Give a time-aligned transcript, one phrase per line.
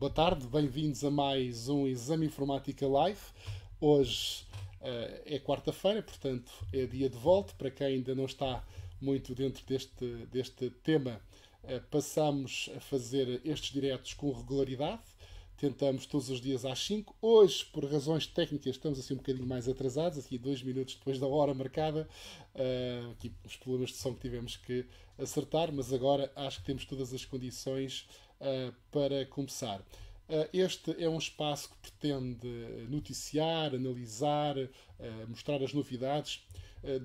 [0.00, 3.20] boa tarde, bem-vindos a mais um Exame Informática Live.
[3.78, 4.46] Hoje
[4.80, 7.52] uh, é quarta-feira, portanto é dia de volta.
[7.52, 8.64] Para quem ainda não está
[8.98, 11.20] muito dentro deste, deste tema,
[11.64, 15.02] uh, passamos a fazer estes diretos com regularidade.
[15.58, 17.14] Tentamos todos os dias às 5.
[17.20, 21.26] Hoje, por razões técnicas, estamos assim um bocadinho mais atrasados, aqui dois minutos depois da
[21.26, 22.08] hora marcada.
[22.54, 24.86] Uh, aqui os problemas de som que tivemos que
[25.18, 28.08] acertar, mas agora acho que temos todas as condições
[28.40, 29.80] uh, para começar.
[30.28, 32.48] Uh, este é um espaço que pretende
[32.88, 34.54] noticiar, analisar,
[35.28, 36.46] mostrar as novidades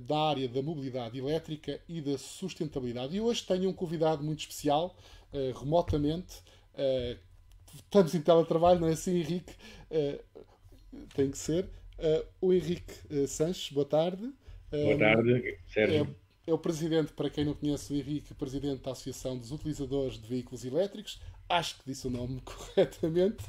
[0.08, 3.16] da área da mobilidade elétrica e da sustentabilidade.
[3.16, 4.96] E hoje tenho um convidado muito especial,
[5.60, 6.42] remotamente,
[7.74, 9.54] estamos em teletrabalho, não é assim, Henrique?
[11.14, 11.70] Tem que ser.
[11.98, 14.30] Uh, o Henrique uh, Sanches, boa tarde.
[14.70, 16.16] Boa tarde, Sérgio.
[16.48, 20.28] É, o presidente, para quem não conhece o Henrique, presidente da Associação dos Utilizadores de
[20.28, 21.20] Veículos Elétricos.
[21.50, 23.44] Acho que disse o nome corretamente.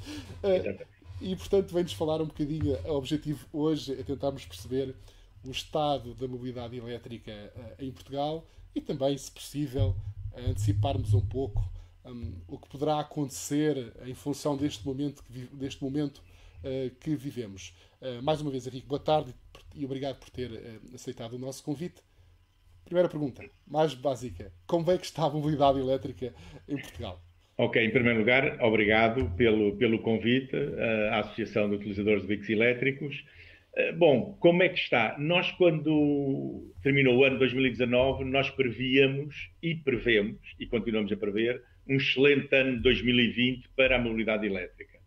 [1.21, 2.77] e, portanto, vem-nos falar um bocadinho.
[2.85, 4.95] O objetivo hoje é tentarmos perceber
[5.45, 7.33] o estado da mobilidade elétrica
[7.79, 8.45] em Portugal
[8.75, 9.95] e também, se possível,
[10.37, 11.63] anteciparmos um pouco
[12.05, 17.75] um, o que poderá acontecer em função deste momento que, deste momento, uh, que vivemos.
[18.01, 19.35] Uh, mais uma vez, Henrique, boa tarde
[19.75, 22.03] e obrigado por ter uh, aceitado o nosso convite.
[22.87, 26.32] Primeira pergunta, mais básica: como é que está a mobilidade elétrica
[26.68, 27.20] em Portugal?
[27.59, 30.54] Ok, em primeiro lugar, obrigado pelo, pelo convite
[31.10, 33.24] à Associação de Utilizadores de Veículos Elétricos.
[33.96, 35.16] Bom, como é que está?
[35.18, 41.96] Nós, quando terminou o ano 2019, nós prevíamos e prevemos, e continuamos a prever, um
[41.96, 44.98] excelente ano 2020 para a mobilidade elétrica.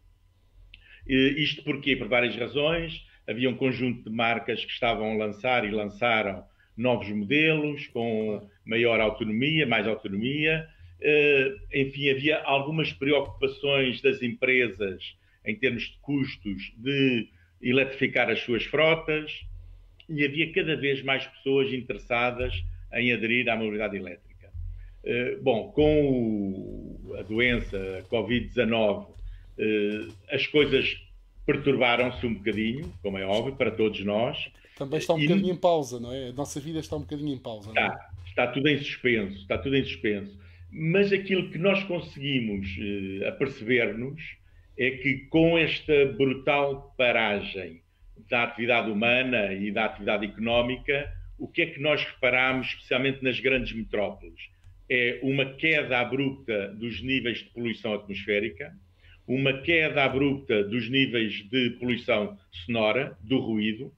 [1.08, 5.72] Isto porque, por várias razões, havia um conjunto de marcas que estavam a lançar e
[5.72, 6.44] lançaram
[6.80, 10.68] novos modelos com maior autonomia, mais autonomia.
[11.02, 17.28] Eh, enfim, havia algumas preocupações das empresas em termos de custos de
[17.62, 19.46] eletrificar as suas frotas
[20.08, 22.54] e havia cada vez mais pessoas interessadas
[22.94, 24.50] em aderir à mobilidade elétrica.
[25.04, 29.08] Eh, bom, com a doença Covid-19,
[29.58, 30.98] eh, as coisas
[31.46, 34.38] perturbaram-se um bocadinho, como é óbvio, para todos nós.
[34.80, 35.28] Também está um e...
[35.28, 36.30] bocadinho em pausa, não é?
[36.30, 37.70] A nossa vida está um bocadinho em pausa.
[37.70, 38.28] Está, é?
[38.28, 40.40] está tudo em suspenso, está tudo em suspenso.
[40.72, 44.22] Mas aquilo que nós conseguimos uh, aperceber-nos
[44.78, 47.82] é que com esta brutal paragem
[48.30, 53.40] da atividade humana e da atividade económica, o que é que nós reparamos, especialmente nas
[53.40, 54.40] grandes metrópoles?
[54.90, 58.74] é uma queda abrupta dos níveis de poluição atmosférica,
[59.28, 62.36] uma queda abrupta dos níveis de poluição
[62.66, 63.94] sonora, do ruído,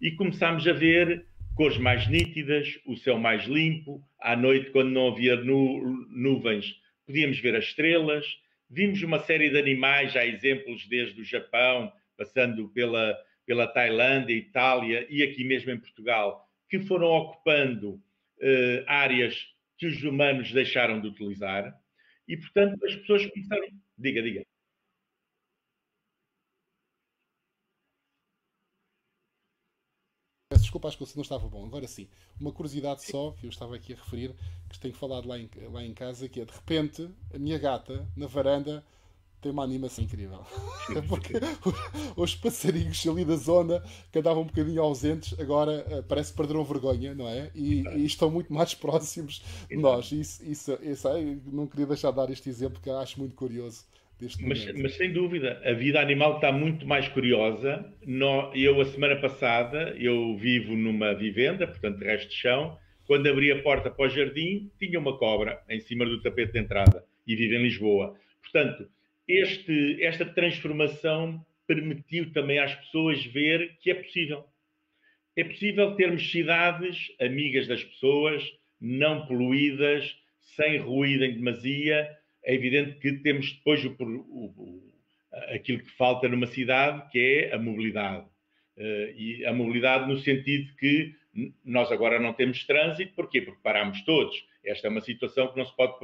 [0.00, 5.08] e começámos a ver cores mais nítidas, o céu mais limpo, à noite, quando não
[5.08, 8.24] havia nu nuvens, podíamos ver as estrelas,
[8.70, 15.06] vimos uma série de animais, há exemplos desde o Japão, passando pela, pela Tailândia, Itália
[15.10, 19.34] e aqui mesmo em Portugal, que foram ocupando uh, áreas
[19.76, 21.74] que os humanos deixaram de utilizar
[22.28, 23.66] e, portanto, as pessoas começaram.
[23.96, 24.44] Diga, diga.
[30.50, 31.64] Peço desculpa, acho que o não estava bom.
[31.64, 32.06] Agora sim,
[32.38, 34.34] uma curiosidade só que eu estava aqui a referir,
[34.68, 38.06] que tenho falado lá em, lá em casa, que é de repente a minha gata
[38.14, 38.84] na varanda
[39.40, 40.44] tem uma animação incrível.
[41.08, 41.34] Porque
[42.16, 46.64] os passarinhos ali da zona que andavam um bocadinho ausentes, agora uh, parece que perderam
[46.64, 47.50] vergonha, não é?
[47.54, 50.10] E, e estão muito mais próximos de nós.
[50.10, 51.08] Isso, isso, isso,
[51.46, 53.84] não queria deixar de dar este exemplo que acho muito curioso.
[54.20, 57.84] Mas, mas, sem dúvida, a vida animal está muito mais curiosa.
[58.54, 62.76] eu, a semana passada, eu vivo numa vivenda, portanto, resto de chão.
[63.06, 66.58] Quando abri a porta para o jardim, tinha uma cobra em cima do tapete de
[66.58, 68.14] entrada e vivo em Lisboa.
[68.42, 68.88] Portanto,
[69.26, 74.44] este, esta transformação permitiu também às pessoas ver que é possível.
[75.36, 78.42] É possível termos cidades amigas das pessoas,
[78.80, 82.08] não poluídas, sem ruído em demasia.
[82.44, 84.92] É evidente que temos depois o, o,
[85.54, 88.26] aquilo que falta numa cidade, que é a mobilidade.
[88.76, 91.14] Uh, e a mobilidade no sentido que
[91.64, 93.42] nós agora não temos trânsito, porquê?
[93.42, 94.34] Porque paramos todos.
[94.64, 95.94] Esta é uma situação que não se pode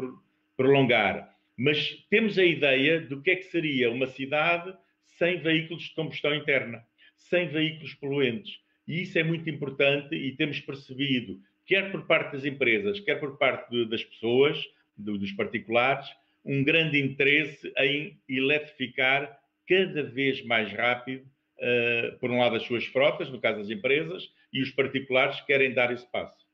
[0.56, 5.94] prolongar mas temos a ideia do que é que seria uma cidade sem veículos de
[5.94, 6.84] combustão interna,
[7.16, 8.58] sem veículos poluentes.
[8.86, 13.38] E isso é muito importante e temos percebido, quer por parte das empresas, quer por
[13.38, 14.62] parte de, das pessoas,
[14.96, 16.06] do, dos particulares,
[16.44, 22.84] um grande interesse em eletrificar cada vez mais rápido, uh, por um lado, as suas
[22.84, 26.44] frotas, no caso das empresas, e os particulares querem dar esse passo.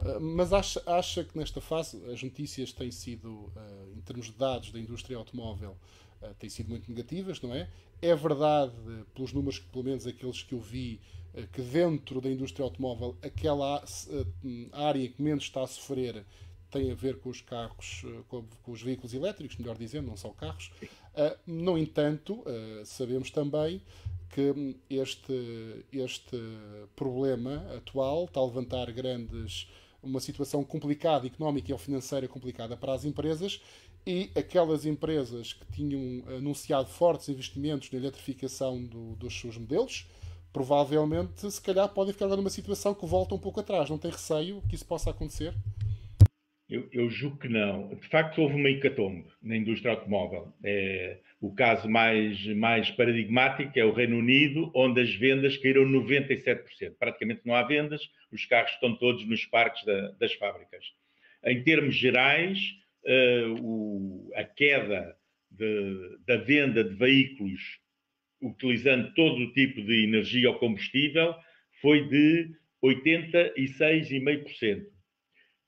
[0.00, 4.32] Ah, mas acha, acha que nesta fase as notícias têm sido, uh, em termos de
[4.32, 5.78] dados da indústria automóvel,
[6.20, 7.68] uh, têm sido muito negativas, não é?
[8.02, 8.74] É verdade,
[9.14, 11.00] pelos números, pelo menos aqueles que eu vi,
[11.52, 13.82] que dentro da indústria automóvel, aquela
[14.72, 16.24] área que menos está a sofrer
[16.70, 20.30] tem a ver com os carros, com, com os veículos elétricos, melhor dizendo, não só
[20.30, 20.70] carros.
[21.46, 22.44] no entanto,
[22.84, 23.80] sabemos também
[24.30, 26.36] que este, este
[26.94, 29.68] problema atual está a levantar grandes
[30.02, 33.60] uma situação complicada, económica e financeira complicada para as empresas
[34.06, 40.06] e aquelas empresas que tinham anunciado fortes investimentos na eletrificação do, dos seus modelos,
[40.52, 43.90] provavelmente, se calhar, podem ficar numa situação que volta um pouco atrás.
[43.90, 45.52] Não tem receio que isso possa acontecer?
[46.68, 47.94] Eu, eu julgo que não.
[47.94, 50.52] De facto, houve uma hecatombe na indústria automóvel.
[50.64, 56.96] É, o caso mais, mais paradigmático é o Reino Unido, onde as vendas caíram 97%.
[56.98, 58.02] Praticamente não há vendas,
[58.32, 60.84] os carros estão todos nos parques da, das fábricas.
[61.44, 62.58] Em termos gerais,
[63.04, 65.16] uh, o, a queda
[65.50, 67.78] de, da venda de veículos
[68.42, 71.32] utilizando todo o tipo de energia ou combustível
[71.80, 72.50] foi de
[72.82, 74.95] 86,5%.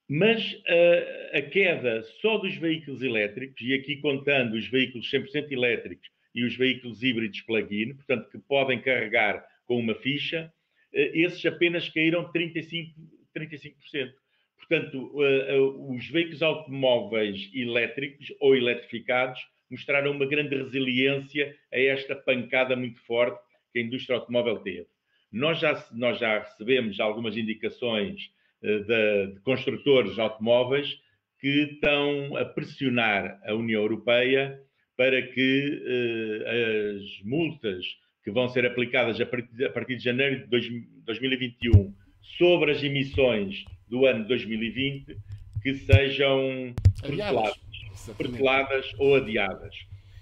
[0.08, 6.08] Mas uh, a queda só dos veículos elétricos, e aqui contando os veículos 100% elétricos
[6.34, 10.50] e os veículos híbridos plug-in, portanto, que podem carregar com uma ficha,
[10.94, 12.94] uh, esses apenas caíram 35%.
[13.36, 14.12] 35%.
[14.56, 19.40] Portanto, uh, os veículos automóveis elétricos ou eletrificados
[19.70, 23.38] mostraram uma grande resiliência a esta pancada muito forte
[23.72, 24.86] que a indústria automóvel teve.
[25.30, 28.30] Nós já, nós já recebemos algumas indicações
[28.62, 30.98] de, de construtores automóveis
[31.40, 34.60] que estão a pressionar a União Europeia
[34.96, 37.84] para que eh, as multas
[38.24, 40.66] que vão ser aplicadas a partir, a partir de janeiro de dois,
[41.06, 41.94] 2021
[42.36, 45.16] sobre as emissões do ano 2020
[45.62, 46.74] que sejam
[48.16, 49.74] proteladas ou adiadas.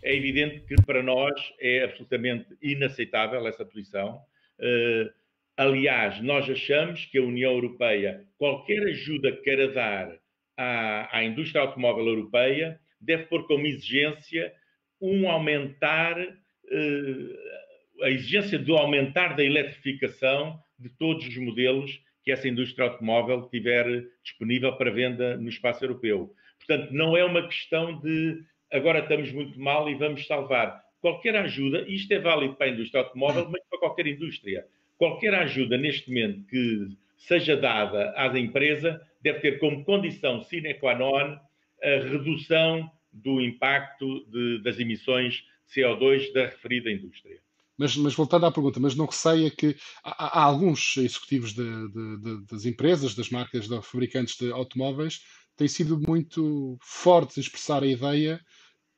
[0.03, 4.21] É evidente que para nós é absolutamente inaceitável essa posição.
[4.59, 5.11] Uh,
[5.57, 10.15] Aliás, nós achamos que a União Europeia, qualquer ajuda que queira dar
[10.55, 14.53] à, à indústria automóvel europeia, deve pôr como exigência
[15.01, 22.49] um aumentar, uh, a exigência do aumentar da eletrificação de todos os modelos que essa
[22.49, 26.35] indústria automóvel tiver disponível para venda no espaço europeu.
[26.59, 30.85] Portanto, não é uma questão de agora estamos muito mal e vamos salvar.
[31.01, 34.67] Qualquer ajuda, isto é válido para a indústria automóvel, mas para qualquer indústria
[34.99, 40.95] qualquer ajuda neste momento que seja dada à empresa deve ter como condição sine qua
[40.95, 41.39] non
[41.83, 47.41] a redução do impacto de, das emissões de CO2 da referida indústria.
[47.79, 52.47] Mas, mas, voltando à pergunta, mas não receia que há, há alguns executivos de, de,
[52.51, 55.21] das empresas, das marcas, de fabricantes de automóveis,
[55.57, 58.41] têm sido muito fortes em expressar a ideia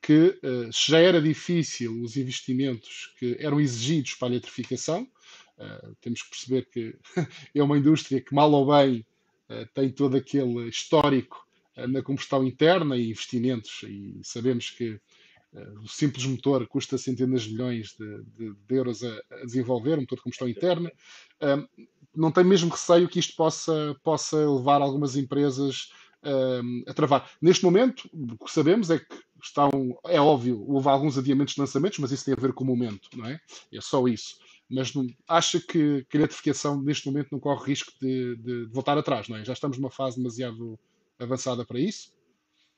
[0.01, 5.05] que uh, já era difícil os investimentos que eram exigidos para a eletrificação,
[5.59, 6.95] Uh, temos que perceber que
[7.53, 9.05] é uma indústria que, mal ou bem,
[9.49, 11.45] uh, tem todo aquele histórico
[11.75, 14.99] uh, na combustão interna e investimentos, e sabemos que
[15.81, 20.01] o simples motor custa centenas de milhões de, de, de euros a, a, desenvolver, um
[20.01, 20.91] motor de combustão interna.
[22.15, 25.91] não tem mesmo receio que isto possa, possa levar algumas empresas
[26.85, 27.31] a travar.
[27.41, 29.07] Neste momento, o que sabemos é que
[29.43, 32.67] estão, é óbvio, houve alguns adiamentos de lançamentos, mas isso tem a ver com o
[32.67, 33.39] momento, não é?
[33.73, 34.37] É só isso
[34.69, 38.73] mas não, acha que, que a eletrificação neste momento não corre risco de, de, de,
[38.73, 39.43] voltar atrás, não é?
[39.43, 40.79] Já estamos numa fase demasiado
[41.17, 42.13] avançada para isso?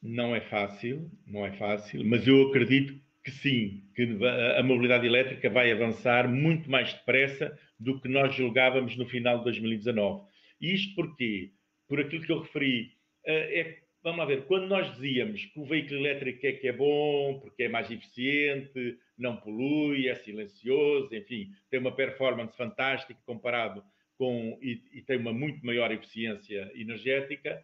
[0.01, 4.17] Não é fácil, não é fácil, mas eu acredito que sim, que
[4.57, 9.43] a mobilidade elétrica vai avançar muito mais depressa do que nós julgávamos no final de
[9.43, 10.23] 2019.
[10.59, 11.51] E isto porquê?
[11.87, 12.93] Por aquilo que eu referi,
[13.25, 16.73] eh, é vamos lá ver, quando nós dizíamos que o veículo elétrico é que é
[16.73, 23.83] bom, porque é mais eficiente, não polui, é silencioso, enfim, tem uma performance fantástica comparado
[24.17, 27.63] com e, e tem uma muito maior eficiência energética,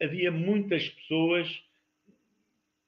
[0.00, 1.62] havia muitas pessoas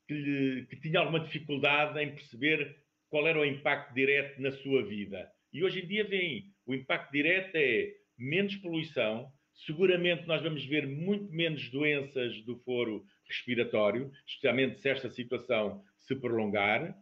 [0.06, 2.76] que, que tinham alguma dificuldade em perceber
[3.10, 5.30] qual era o impacto direto na sua vida.
[5.52, 9.32] E hoje em dia vem, o impacto direto é menos poluição,
[9.66, 16.14] Seguramente nós vamos ver muito menos doenças do foro respiratório, especialmente se esta situação se
[16.14, 16.96] prolongar,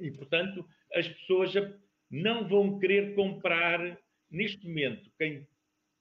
[0.00, 1.52] e, portanto, as pessoas
[2.10, 3.98] não vão querer comprar
[4.30, 5.10] neste momento.
[5.18, 5.46] Quem,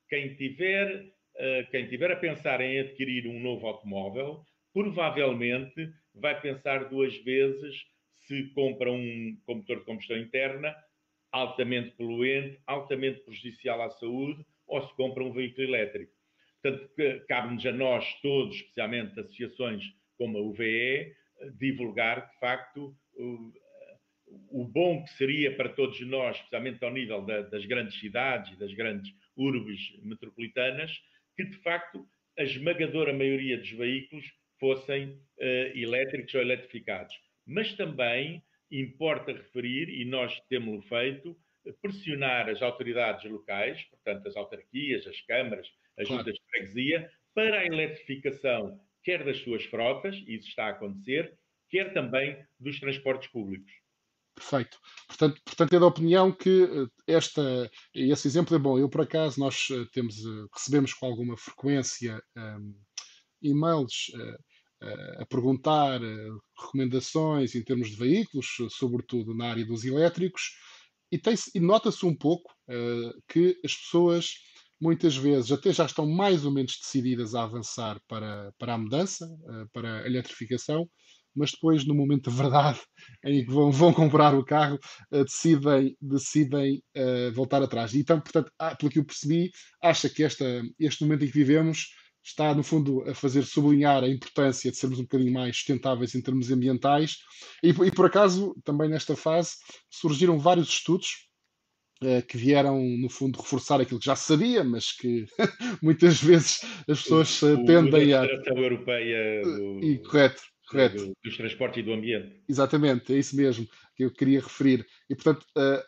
[0.09, 4.43] quem, tiver, uh, quem tiver a pensar em adquirir um novo automóvel,
[4.73, 10.75] provavelmente vai pensar duas vezes se compra um motor de combustão interna
[11.31, 16.11] altamente poluente, altamente prejudicial à saúde ou se compra um veículo elétrico.
[16.61, 16.89] Portanto,
[17.27, 19.83] cabe-nos a nós todos, especialmente associações
[20.17, 21.13] como a UVE,
[21.57, 22.95] divulgar de facto,
[24.49, 28.59] o bom que seria para todos nós, especialmente ao nível da, das grandes cidades e
[28.59, 30.91] das grandes urbes metropolitanas,
[31.35, 34.25] que de facto a esmagadora maioria dos veículos
[34.59, 37.13] fossem uh, elétricos ou eletrificados.
[37.45, 41.35] Mas também importa referir, e nós temos-lo feito,
[41.81, 46.23] pressionar as autoridades locais, portanto, as autarquias, as câmaras, as claro.
[46.23, 51.37] juntas de freguesia, para a eletrificação, quer das suas frotas, e isso está a acontecer,
[51.69, 53.71] quer também dos transportes públicos.
[54.35, 54.79] Perfeito.
[55.07, 58.79] Portanto, portanto, é da opinião que eh, esta, esse exemplo é bom.
[58.79, 62.73] Eu, por acaso, nós eh, temos, eh, recebemos com alguma frequência um, ehm,
[63.41, 70.51] e-mails uh, a perguntar uh, recomendações em termos de veículos, sobretudo na área dos elétricos,
[71.11, 71.21] e,
[71.55, 74.33] e nota-se um pouco uh, que as pessoas
[74.79, 79.27] muitas vezes até já estão mais ou menos decididas a avançar para, para a mudança,
[79.71, 80.89] para a eletrificação,
[81.35, 82.79] mas depois, no momento da verdade,
[83.25, 84.77] em que vão, vão comprar o carro,
[85.11, 87.93] uh, decidem, decidem uh, voltar atrás.
[87.95, 89.49] Então, portanto, ah, pelo que eu percebi,
[89.81, 91.87] acha que esta, este momento em que vivemos
[92.23, 96.21] está, no fundo, a fazer sublinhar a importância de sermos um bocadinho mais sustentáveis em
[96.21, 97.17] termos ambientais.
[97.63, 99.55] E, e por acaso, também nesta fase,
[99.89, 101.27] surgiram vários estudos
[102.03, 105.25] uh, que vieram, no fundo, reforçar aquilo que já sabia, mas que
[105.81, 108.25] muitas vezes as pessoas o, tendem a.
[108.55, 109.79] Europeia do...
[109.83, 111.13] E, correto Correto.
[111.23, 112.41] dos transportes e do ambiente.
[112.47, 114.87] Exatamente, é isso mesmo que eu queria referir.
[115.09, 115.83] E, portanto, uh,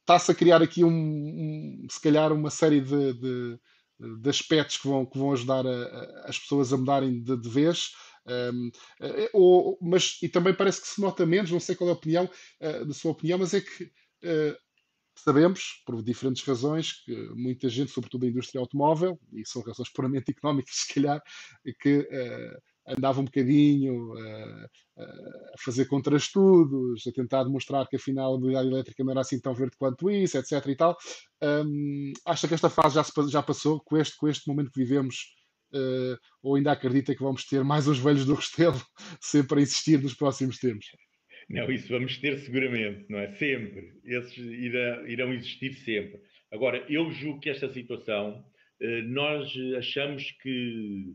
[0.00, 3.58] está-se a criar aqui, um, um, se calhar, uma série de, de,
[3.98, 7.48] de, aspectos que vão, que vão ajudar a, a, as pessoas a mudarem de, de
[7.48, 7.92] vez.
[8.26, 11.88] Um, uh, eh, ou, mas, e também parece que se nota menos, não sei qual
[11.88, 12.24] é a opinião,
[12.60, 13.90] uh, da sua opinião, mas é que
[15.16, 20.30] sabemos, por diferentes razões, que muita gente, sobretudo a indústria automóvel, e são razões puramente
[20.32, 21.22] económicas, se calhar,
[21.80, 24.64] que uh, andava um bocadinho uh,
[24.96, 29.40] uh, a fazer contraestudos, a tentar demonstrar que afinal a mobilidade elétrica não era assim
[29.40, 30.66] tão verde quanto isso, etc.
[30.66, 30.96] e tal.
[31.42, 34.80] Um, acha que esta fase já, se, já passou com este, com este momento que
[34.80, 35.36] vivemos?
[35.70, 38.80] Uh, ou ainda acredita que vamos ter mais uns velhos do Restelo
[39.20, 40.86] sempre a existir nos próximos tempos?
[41.50, 43.32] Não, isso vamos ter seguramente, não é?
[43.32, 43.92] Sempre.
[44.04, 46.20] Esses irão, irão existir sempre.
[46.50, 48.44] Agora, eu julgo que esta situação,
[49.08, 51.14] nós achamos que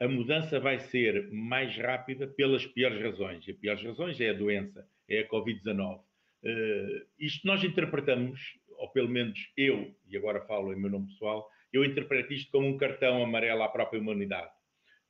[0.00, 3.46] a mudança vai ser mais rápida pelas piores razões.
[3.46, 5.98] E as piores razões é a doença, é a Covid-19.
[5.98, 6.02] Uh,
[6.42, 8.40] eh, isto nós interpretamos,
[8.78, 12.66] ou pelo menos eu, e agora falo em meu nome pessoal, eu interpreto isto como
[12.66, 14.50] um cartão amarelo à própria humanidade.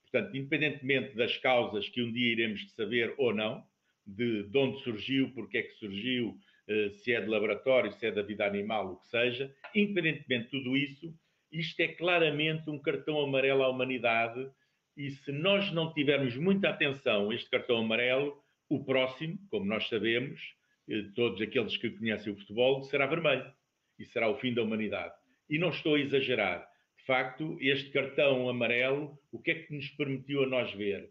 [0.02, 3.64] Portanto, independentemente das causas que um dia iremos saber ou não,
[4.04, 8.10] de, de onde surgiu, porque é que surgiu, uh, se é de laboratório, se é
[8.10, 11.14] da vida animal, o que seja, independentemente de tudo isso,
[11.52, 14.50] isto é claramente um cartão amarelo à humanidade
[14.96, 19.88] e se nós não tivermos muita atenção a este cartão amarelo, o próximo, como nós
[19.88, 20.40] sabemos,
[20.88, 23.52] eh, todos aqueles que conhecem o futebol, será vermelho.
[23.98, 25.14] E será o fim da humanidade.
[25.48, 26.66] E não estou a exagerar.
[26.98, 31.10] De facto, este cartão amarelo, o que é que nos permitiu a nós ver?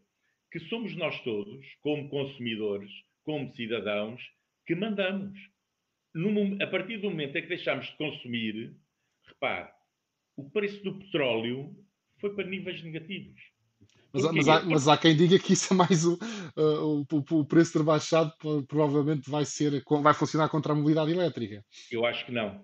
[0.52, 2.92] Que somos nós todos, como consumidores,
[3.24, 4.22] como cidadãos,
[4.66, 5.38] que mandamos.
[6.62, 8.76] A partir do momento em que deixamos de consumir,
[9.26, 9.72] repare,
[10.36, 11.76] o preço do petróleo
[12.20, 13.40] foi para níveis negativos.
[14.14, 16.16] Mas, mas, há, mas, há, quem diga que isso é mais o,
[16.58, 18.34] uh, o, o, preço ter baixado,
[18.68, 21.64] provavelmente vai ser, vai funcionar contra a mobilidade elétrica.
[21.92, 22.62] Eu acho que não.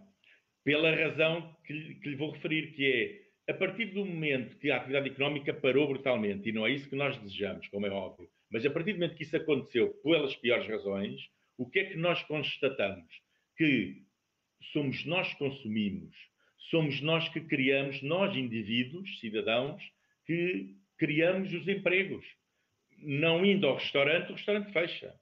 [0.63, 4.77] Pela razão que, que lhe vou referir, que é a partir do momento que a
[4.77, 8.65] atividade económica parou brutalmente, e não é isso que nós desejamos, como é óbvio, mas
[8.65, 11.21] a partir do momento que isso aconteceu pelas piores razões,
[11.57, 13.05] o que é que nós constatamos?
[13.57, 14.01] Que
[14.73, 16.15] somos nós que consumimos,
[16.69, 19.81] somos nós que criamos, nós indivíduos, cidadãos,
[20.25, 22.25] que criamos os empregos.
[22.97, 25.13] Não indo ao restaurante, o restaurante fecha.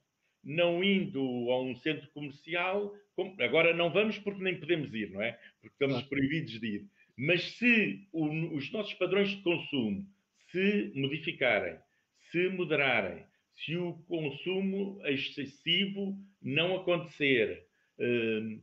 [0.42, 2.94] Não indo a um centro comercial,
[3.40, 5.32] agora não vamos porque nem podemos ir, não é?
[5.60, 6.86] Porque estamos proibidos de ir.
[7.16, 10.06] Mas se o, os nossos padrões de consumo
[10.50, 11.78] se modificarem,
[12.30, 17.66] se moderarem, se o consumo excessivo não acontecer,
[17.98, 18.60] hum,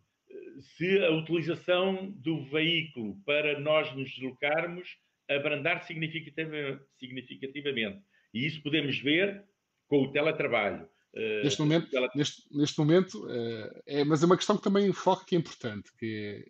[0.59, 4.97] se a utilização do veículo para nós nos deslocarmos
[5.35, 8.01] abrandar significativamente.
[8.33, 9.43] E isso podemos ver
[9.87, 10.87] com o teletrabalho.
[11.13, 15.25] Eh, neste momento, neste, neste momento eh, é, mas é uma questão que também foca
[15.25, 16.45] que é importante, que é,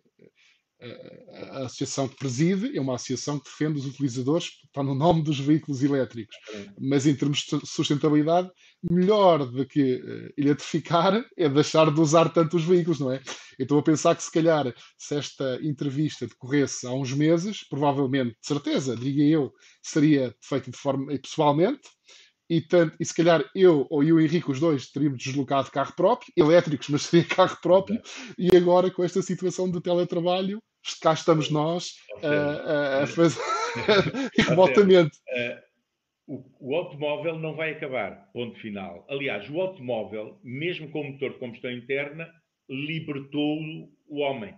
[1.52, 5.38] a associação que preside é uma associação que defende os utilizadores, está no nome dos
[5.38, 6.34] veículos elétricos,
[6.78, 8.50] mas em termos de sustentabilidade,
[8.82, 13.22] melhor do que uh, eletrificar é deixar de usar tanto os veículos, não é?
[13.58, 18.30] Eu estou a pensar que se calhar, se esta entrevista decorresse há uns meses, provavelmente,
[18.30, 21.80] de certeza, diria eu, seria feita de forma pessoalmente,
[22.50, 25.70] e, tanto, e se calhar eu ou eu o Henrique, os dois, teríamos deslocado de
[25.70, 28.00] carro próprio, elétricos, mas seria carro próprio,
[28.38, 30.60] e agora com esta situação de teletrabalho,
[31.00, 33.40] cá estamos nós a, a fazer
[34.48, 35.18] remotamente.
[35.28, 35.62] Eh,
[36.26, 39.06] o, o, automóvel não vai acabar, ponto final.
[39.08, 42.32] Aliás, o automóvel, mesmo com motor de combustão interna,
[42.68, 43.58] libertou
[44.06, 44.54] o homem.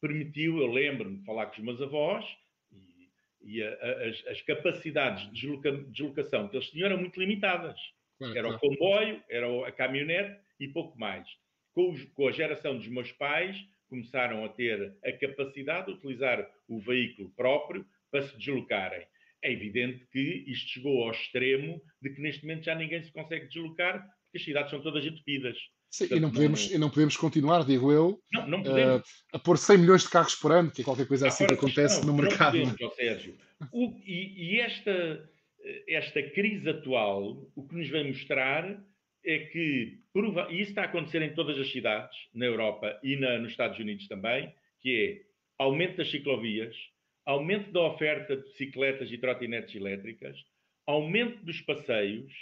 [0.00, 2.24] Permitiu, eu lembro-me de falar com os meus avós,
[2.70, 3.10] e,
[3.42, 7.78] e a, a, as, as, capacidades de desloca, deslocação que eles tinham eram muito limitadas.
[8.20, 11.26] Era o comboio, era a caminhonete e pouco mais.
[11.74, 13.56] Com, os, com a geração dos meus pais,
[13.88, 19.06] começaram a ter a capacidade de utilizar o veículo próprio para se deslocarem.
[19.42, 23.46] É evidente que isto chegou ao extremo de que neste momento já ninguém se consegue
[23.46, 25.56] deslocar porque as cidades são todas entupidas.
[25.90, 26.76] Sim, Portanto, e, não podemos, não...
[26.76, 29.02] e não podemos continuar, digo eu, não, não uh,
[29.32, 32.00] a pôr 100 milhões de carros por ano, que é qualquer coisa assim que acontece
[32.00, 32.58] não, no mercado.
[32.58, 33.36] Não podemos, Sérgio.
[33.72, 35.30] O, e, e esta,
[35.88, 38.84] esta crise atual, o que nos vem mostrar
[39.26, 39.98] é que,
[40.50, 43.78] e isso está a acontecer em todas as cidades, na Europa e na, nos Estados
[43.78, 46.76] Unidos também, que é aumento das ciclovias,
[47.24, 50.44] aumento da oferta de bicicletas e trotinetes elétricas,
[50.86, 52.32] aumento dos passeios,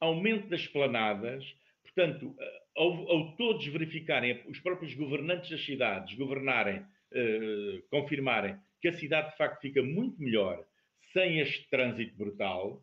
[0.00, 1.44] aumento das planadas.
[1.82, 2.34] Portanto,
[2.74, 9.32] ao, ao todos verificarem, os próprios governantes das cidades governarem, eh, confirmarem que a cidade
[9.32, 10.64] de facto fica muito melhor
[11.12, 12.82] sem este trânsito brutal,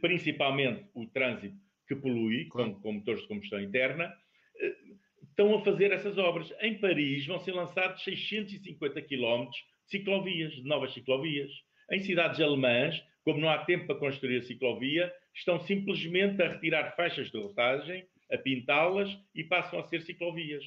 [0.00, 4.12] principalmente o trânsito que polui, com, com motores de combustão interna,
[4.60, 4.74] eh,
[5.22, 6.52] estão a fazer essas obras.
[6.60, 11.50] Em Paris vão ser lançados 650 quilómetros de ciclovias, de novas ciclovias.
[11.90, 16.94] Em cidades alemãs, como não há tempo para construir a ciclovia, estão simplesmente a retirar
[16.96, 20.64] faixas de rotagem, a pintá-las e passam a ser ciclovias.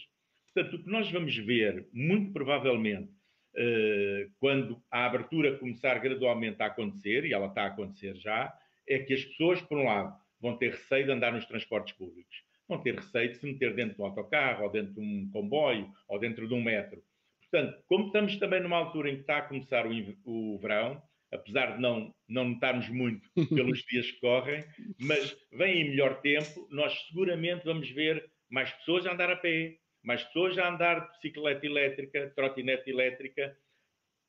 [0.54, 3.12] Portanto, o que nós vamos ver, muito provavelmente,
[3.58, 8.54] eh, quando a abertura começar gradualmente a acontecer, e ela está a acontecer já,
[8.88, 12.44] é que as pessoas, por um lado, vão ter receio de andar nos transportes públicos.
[12.68, 15.92] Vão ter receio de se meter dentro de um autocarro, ou dentro de um comboio,
[16.08, 17.04] ou dentro de um metro.
[17.42, 19.92] Portanto, como estamos também numa altura em que está a começar o,
[20.24, 24.64] o verão, apesar de não, não notarmos muito pelos dias que correm,
[25.00, 29.78] mas vem em melhor tempo, nós seguramente vamos ver mais pessoas a andar a pé,
[30.04, 33.58] mais pessoas a andar de bicicleta elétrica, trotinete elétrica,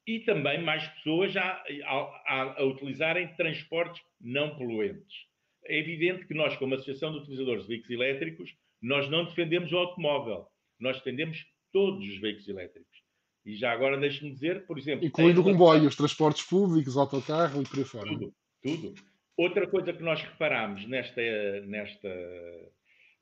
[0.07, 5.26] e também mais pessoas a, a, a utilizarem transportes não poluentes
[5.69, 9.77] é evidente que nós, como Associação de Utilizadores de Veículos Elétricos, nós não defendemos o
[9.77, 10.47] automóvel,
[10.79, 13.03] nós defendemos todos os veículos elétricos.
[13.45, 15.07] E já agora deixe-me dizer, por exemplo...
[15.07, 18.09] Incluindo o comboio, os transportes públicos, autocarro e por aí fora.
[18.09, 18.95] Tudo, tudo.
[19.37, 21.21] Outra coisa que nós reparámos nesta,
[21.67, 22.09] nesta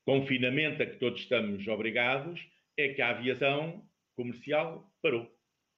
[0.05, 2.41] confinamento a que todos estamos obrigados
[2.77, 3.85] é que a aviação
[4.17, 5.31] comercial parou.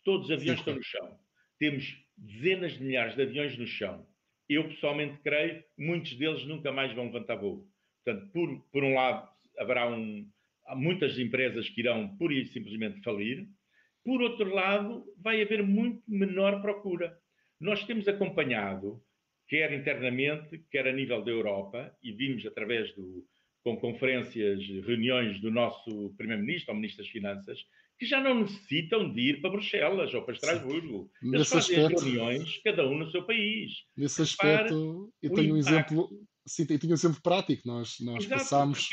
[0.04, 1.18] Todos os aviões Sim, estão no chão.
[1.58, 4.06] Temos dezenas de milhares de aviões no chão
[4.48, 7.66] eu pessoalmente creio muitos deles nunca mais vão levantar voo.
[8.04, 9.28] Portanto, por, por um lado,
[9.58, 10.28] haverá um,
[10.74, 13.46] muitas empresas que irão pura e simplesmente falir.
[14.04, 17.18] Por outro lado, vai haver muito menor procura.
[17.60, 19.02] Nós temos acompanhado,
[19.48, 23.26] quer internamente, quer a nível da Europa, e vimos através do,
[23.64, 27.58] com conferências, reuniões do nosso Primeiro-Ministro ou Ministro das Finanças,
[27.98, 31.10] que já não necessitam de ir para Bruxelas ou para Estrasburgo.
[31.22, 33.72] Eles Nesse fazem aspecto, reuniões, cada um no seu país.
[33.96, 36.08] Nesse aspecto, eu tenho um exemplo.
[36.46, 37.62] Sim, eu tenho um exemplo prático.
[37.66, 38.88] Nós, nós Exato, passámos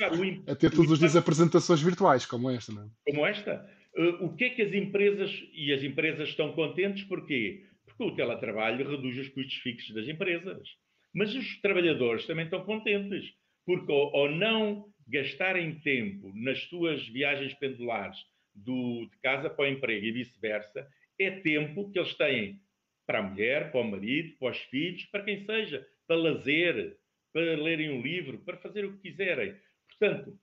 [0.48, 2.88] a ter todos os dias apresentações virtuais, como esta, não é?
[3.06, 3.70] Como esta.
[3.96, 7.63] Uh, o que é que as empresas, e as empresas estão contentes, porquê?
[7.86, 10.68] Porque o teletrabalho reduz os custos fixos das empresas.
[11.13, 13.32] Mas os trabalhadores também estão contentes,
[13.66, 18.18] porque ao, ao não gastarem tempo nas suas viagens pendulares
[18.56, 20.88] do, de casa para o emprego e vice-versa,
[21.20, 22.62] é tempo que eles têm
[23.06, 26.98] para a mulher, para o marido, para os filhos, para quem seja, para lazer,
[27.32, 29.56] para lerem um livro, para fazer o que quiserem.
[29.89, 30.38] Portanto,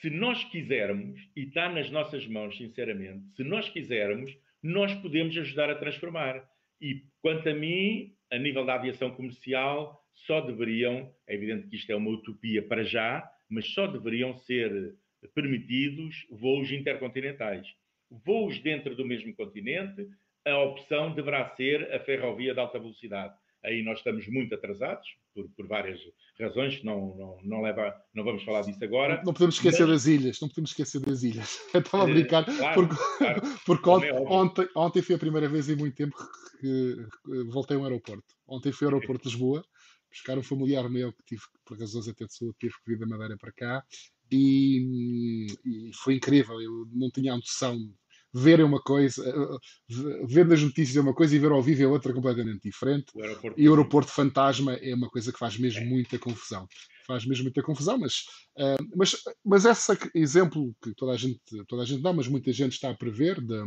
[0.00, 5.70] se nós quisermos, e está nas nossas mãos, sinceramente, se nós quisermos, nós podemos ajudar
[5.70, 6.48] a transformar.
[6.80, 11.90] E quanto a mim, a nível da aviação comercial, só deveriam, é evidente que isto
[11.90, 14.94] é uma utopia para já, mas só deveriam ser
[15.34, 17.66] permitidos voos intercontinentais.
[18.10, 20.06] Voos dentro do mesmo continente,
[20.46, 23.34] a opção deverá ser a ferrovia de alta velocidade.
[23.64, 26.00] Aí nós estamos muito atrasados, por, por várias
[26.38, 29.16] razões, não, não, não, leva, não vamos falar disso agora.
[29.16, 29.90] Não, não podemos esquecer mas...
[29.90, 31.58] das ilhas, não podemos esquecer das ilhas.
[31.74, 33.42] Eu estava a eh, brincar, claro, porque, claro.
[33.66, 36.16] porque ontem, é ontem, ontem foi a primeira vez em muito tempo
[36.60, 38.34] que, que voltei a um aeroporto.
[38.46, 39.64] Ontem fui ao aeroporto de Lisboa,
[40.08, 43.06] buscar um familiar meu que tive, por razões até de saúde, tive que vir da
[43.06, 43.84] Madeira para cá
[44.30, 46.60] e, e, foi incrível.
[46.60, 47.78] Eu não tinha a noção
[48.32, 49.22] ver é uma coisa,
[50.26, 53.06] ver nas notícias é uma coisa e ver ao vivo é outra completamente diferente.
[53.14, 53.20] O
[53.56, 55.84] e o aeroporto fantasma é uma coisa que faz mesmo é.
[55.84, 56.66] muita confusão.
[57.06, 58.24] Faz mesmo muita confusão, mas,
[58.58, 62.52] uh, mas, mas esse exemplo que toda a, gente, toda a gente dá, mas muita
[62.52, 63.64] gente está a prever, de,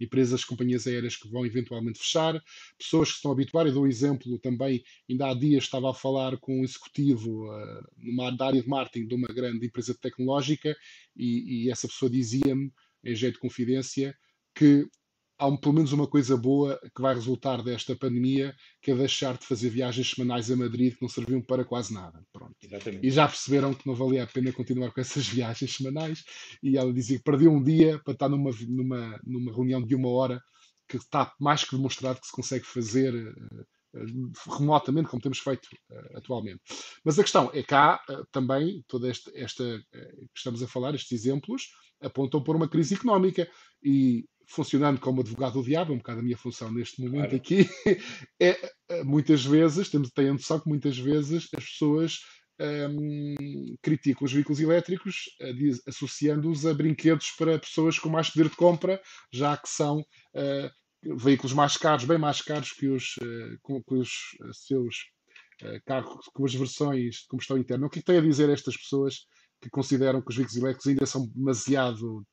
[0.00, 2.42] empresas, companhias aéreas que vão eventualmente fechar,
[2.78, 3.70] pessoas que estão habituadas.
[3.70, 7.82] Eu dou um exemplo também, ainda há dias estava a falar com um executivo uh,
[7.96, 10.76] numa área de marketing de uma grande empresa tecnológica
[11.16, 12.72] e, e essa pessoa dizia-me,
[13.04, 14.16] em jeito de confidência,
[14.54, 14.86] que
[15.38, 19.46] há pelo menos uma coisa boa que vai resultar desta pandemia, que é deixar de
[19.46, 22.20] fazer viagens semanais a Madrid que não serviam para quase nada.
[22.32, 22.56] Pronto.
[22.62, 23.06] Exatamente.
[23.06, 26.24] E já perceberam que não valia a pena continuar com essas viagens semanais.
[26.62, 30.08] E ela dizia que perdeu um dia para estar numa, numa, numa reunião de uma
[30.08, 30.42] hora,
[30.88, 36.16] que está mais que demonstrado que se consegue fazer uh, remotamente, como temos feito uh,
[36.16, 36.60] atualmente.
[37.04, 41.12] Mas a questão é cá uh, também, toda esta, esta que estamos a falar, estes
[41.12, 41.68] exemplos,
[42.00, 43.48] apontam para uma crise económica.
[43.84, 47.36] E funcionando como advogado do diabo, é um bocado a minha função neste momento claro.
[47.36, 47.68] aqui,
[48.40, 52.20] é, é muitas vezes, temos, tenho a noção que muitas vezes as pessoas
[52.60, 55.24] um, criticam os veículos elétricos
[55.86, 59.00] associando-os a brinquedos para pessoas com mais poder de compra,
[59.32, 63.98] já que são uh, veículos mais caros, bem mais caros que os, uh, com, com
[63.98, 64.08] os
[64.40, 64.96] uh, seus
[65.84, 67.84] carros, com as versões de combustão interna.
[67.84, 69.26] O que, que tem a dizer estas pessoas
[69.60, 72.24] que consideram que os veículos elétricos ainda são demasiado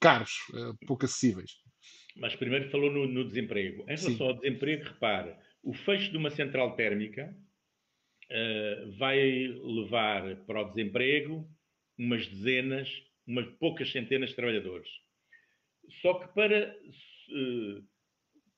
[0.00, 1.52] caros, uh, pouco acessíveis.
[2.16, 3.82] Mas primeiro falou no, no desemprego.
[3.82, 4.22] Em relação Sim.
[4.22, 7.34] ao desemprego, repare, o fecho de uma central térmica
[8.30, 11.48] uh, vai levar para o desemprego
[11.98, 12.88] umas dezenas,
[13.26, 14.88] umas poucas centenas de trabalhadores.
[16.00, 17.84] Só que para uh,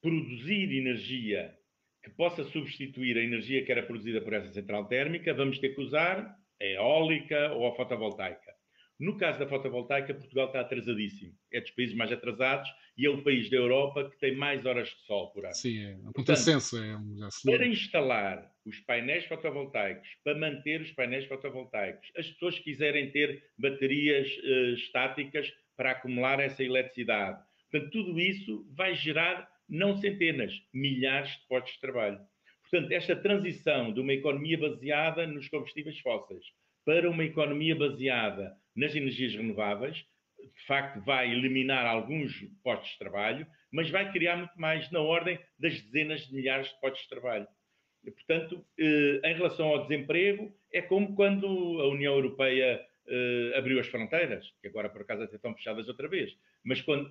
[0.01, 1.57] produzir energia
[2.03, 5.81] que possa substituir a energia que era produzida por essa central térmica, vamos ter que
[5.81, 8.55] usar a eólica ou a fotovoltaica.
[8.99, 11.33] No caso da fotovoltaica, Portugal está atrasadíssimo.
[11.53, 14.89] É dos países mais atrasados e é o país da Europa que tem mais horas
[14.89, 15.55] de sol por ano.
[15.55, 15.97] Sim, é.
[16.15, 22.29] Portanto, senso, é um Para instalar os painéis fotovoltaicos, para manter os painéis fotovoltaicos, as
[22.31, 27.43] pessoas quiserem ter baterias uh, estáticas para acumular essa eletricidade.
[27.71, 32.21] Portanto, tudo isso vai gerar não centenas, milhares de postos de trabalho.
[32.71, 36.45] Portanto, esta transição de uma economia baseada nos combustíveis fósseis
[36.85, 40.05] para uma economia baseada nas energias renováveis,
[40.39, 45.39] de facto vai eliminar alguns postos de trabalho, mas vai criar muito mais, na ordem
[45.59, 47.47] das dezenas de milhares de postos de trabalho.
[48.05, 51.47] E, portanto, eh, em relação ao desemprego, é como quando
[51.81, 56.09] a União Europeia eh, abriu as fronteiras, que agora por acaso até estão fechadas outra
[56.09, 57.11] vez, mas quando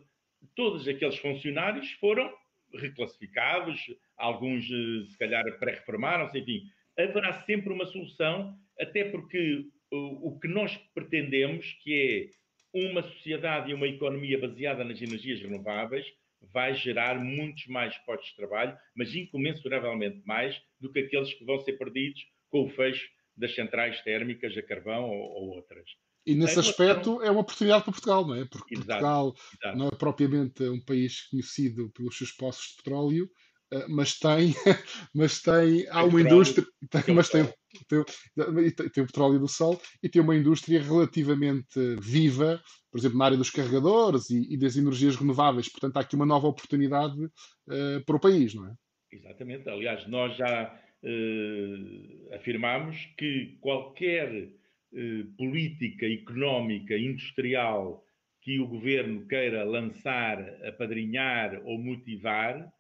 [0.56, 2.32] todos aqueles funcionários foram
[2.76, 3.80] reclassificados,
[4.18, 6.64] alguns eh, se calhar pré-reformaram-se, enfim,
[6.98, 12.32] haverá sempre uma solução, até porque o que nós pretendemos, que
[12.74, 16.06] é uma sociedade e uma economia baseada nas energias renováveis,
[16.52, 21.60] vai gerar muitos mais postos de trabalho, mas incomensuravelmente mais do que aqueles que vão
[21.60, 25.86] ser perdidos com o fecho das centrais térmicas a carvão ou, ou outras.
[26.26, 28.46] E nesse aspecto é uma oportunidade para Portugal, não é?
[28.46, 29.78] Porque exato, Portugal exato.
[29.78, 33.43] não é propriamente um país conhecido pelos seus poços de petróleo, eh,
[33.90, 34.54] mas tem,
[35.14, 37.46] mas tem, há uma indústria, tem, mas tem,
[37.88, 43.26] tem, tem, o petróleo do sol e tem uma indústria relativamente viva, por exemplo, na
[43.26, 45.70] área dos carregadores e, e das energias renováveis.
[45.70, 48.74] Portanto, há aqui uma nova oportunidade uh, para o país, não é?
[49.12, 49.70] Exatamente.
[49.70, 58.04] Aliás, nós já uh, afirmamos que qualquer uh, política económica, industrial
[58.42, 62.72] que o governo queira lançar, apadrinhar ou motivar,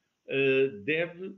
[0.86, 1.36] deve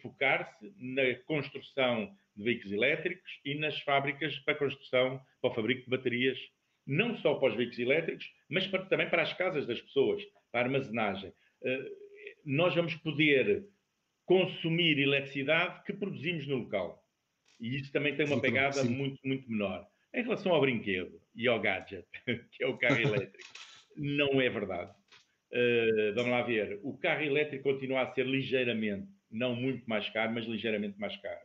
[0.00, 5.90] focar-se na construção de veículos elétricos e nas fábricas para construção, para o fabrico de
[5.90, 6.38] baterias,
[6.86, 10.60] não só para os veículos elétricos, mas para, também para as casas das pessoas, para
[10.60, 11.30] a armazenagem.
[11.62, 12.10] Uh,
[12.44, 13.66] nós vamos poder
[14.24, 17.04] consumir eletricidade que produzimos no local.
[17.58, 18.88] E isso também tem uma pegada sim.
[18.88, 19.86] muito, muito menor.
[20.14, 22.06] Em relação ao brinquedo e ao gadget,
[22.52, 23.50] que é o carro elétrico,
[23.96, 24.92] não é verdade.
[25.52, 26.78] Uh, vamos lá ver.
[26.82, 31.40] O carro elétrico continua a ser ligeiramente, não muito mais caro, mas ligeiramente mais caro.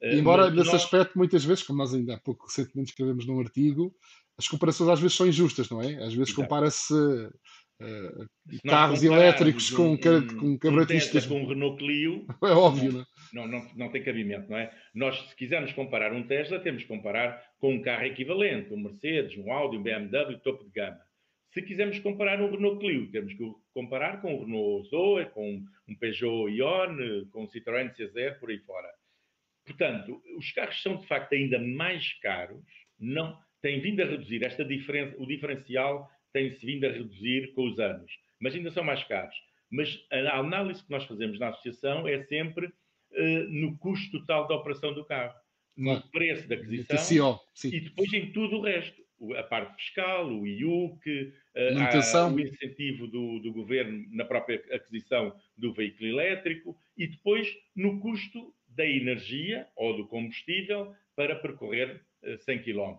[0.00, 0.82] Eh, Embora nesse nós...
[0.82, 3.94] aspecto, muitas vezes, como nós ainda há pouco recentemente escrevemos num artigo,
[4.36, 5.94] as comparações às vezes são injustas, não é?
[6.02, 8.28] Às vezes compara-se uh,
[8.66, 11.26] carros elétricos com, um, com cabratistas.
[11.26, 12.26] Um com um Renault Clio.
[12.42, 13.04] É óbvio, não, é?
[13.32, 14.72] não, não, não tem cabimento, não é?
[14.94, 19.38] Nós, se quisermos comparar um Tesla, temos que comparar com um carro equivalente, um Mercedes,
[19.38, 21.00] um Audi, um BMW, topo de gama.
[21.54, 25.94] Se quisermos comparar um Renault Clio, temos que comparar com um Renault Zoe, com um
[25.94, 28.92] Peugeot Ion, com um Citroën C0, por aí fora.
[29.64, 32.60] Portanto, os carros são de facto ainda mais caros,
[32.98, 37.78] não têm vindo a reduzir esta diferença, o diferencial tem-se vindo a reduzir com os
[37.78, 39.36] anos, mas ainda são mais caros.
[39.70, 44.56] Mas a análise que nós fazemos na associação é sempre uh, no custo total da
[44.56, 45.34] operação do carro,
[45.76, 46.96] no preço da aquisição
[47.64, 49.03] e depois em tudo o resto.
[49.36, 55.72] A parte fiscal, o IUC, uh, o incentivo do, do governo na própria aquisição do
[55.72, 62.02] veículo elétrico e depois no custo da energia ou do combustível para percorrer
[62.44, 62.96] 100 km.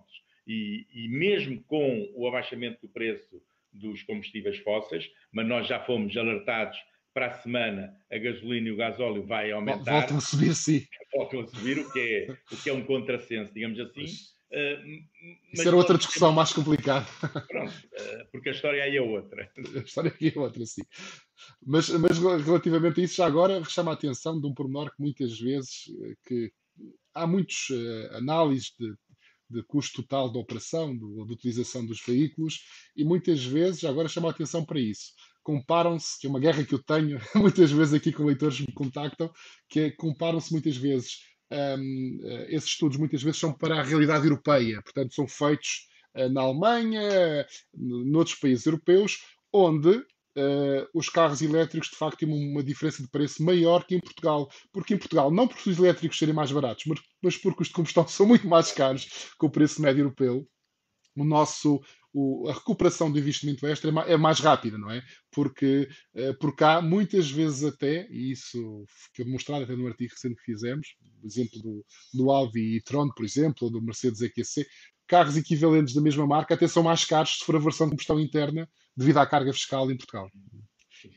[0.47, 3.41] E, e, mesmo com o abaixamento do preço
[3.73, 6.77] dos combustíveis fósseis, mas nós já fomos alertados
[7.13, 9.99] para a semana a gasolina e o gasóleo vai aumentar.
[9.99, 10.85] Voltam a subir, sim.
[11.13, 14.05] Voltam a subir, o que é, o que é um contrassenso, digamos assim.
[14.55, 17.05] Uh, Isso era outra discussão mais complicada.
[17.45, 19.51] Pronto, uh, porque a história aí é outra.
[19.75, 20.83] A história aí é outra, sim.
[21.61, 25.37] Mas, mas relativamente a isso, já agora chama a atenção de um pormenor que muitas
[25.37, 26.53] vezes eh, que
[27.13, 28.93] há muitos uh, análises de,
[29.49, 32.61] de custo total da operação, do, de utilização dos veículos,
[32.95, 35.11] e muitas vezes, já agora chama a atenção para isso,
[35.43, 39.29] comparam-se, que é uma guerra que eu tenho muitas vezes aqui com leitores me contactam,
[39.67, 41.19] que é comparam-se muitas vezes,
[41.51, 46.41] um, esses estudos muitas vezes são para a realidade europeia, portanto são feitos uh, na
[46.41, 49.19] Alemanha, noutros países europeus,
[49.53, 50.03] onde
[50.37, 54.49] Uh, os carros elétricos de facto têm uma diferença de preço maior que em Portugal.
[54.73, 57.73] Porque em Portugal, não por os elétricos serem mais baratos, mas, mas porque os de
[57.73, 59.05] combustão são muito mais caros
[59.39, 60.45] que o preço médio europeu,
[61.15, 61.79] o nosso,
[62.17, 65.03] o, a recuperação do investimento extra é mais, é mais rápida, não é?
[65.29, 70.35] Porque uh, por cá, muitas vezes até, e isso foi demonstrado até no artigo recente
[70.37, 74.65] que fizemos, exemplo do, do Audi e-tron, por exemplo, ou do Mercedes EQC,
[75.05, 78.17] carros equivalentes da mesma marca até são mais caros se for a versão de combustão
[78.17, 80.29] interna devido à carga fiscal em Portugal.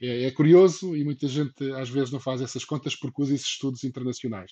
[0.03, 3.47] É, é, curioso e muita gente às vezes não faz essas contas porque usa esses
[3.47, 4.51] estudos internacionais.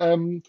[0.00, 0.40] Um,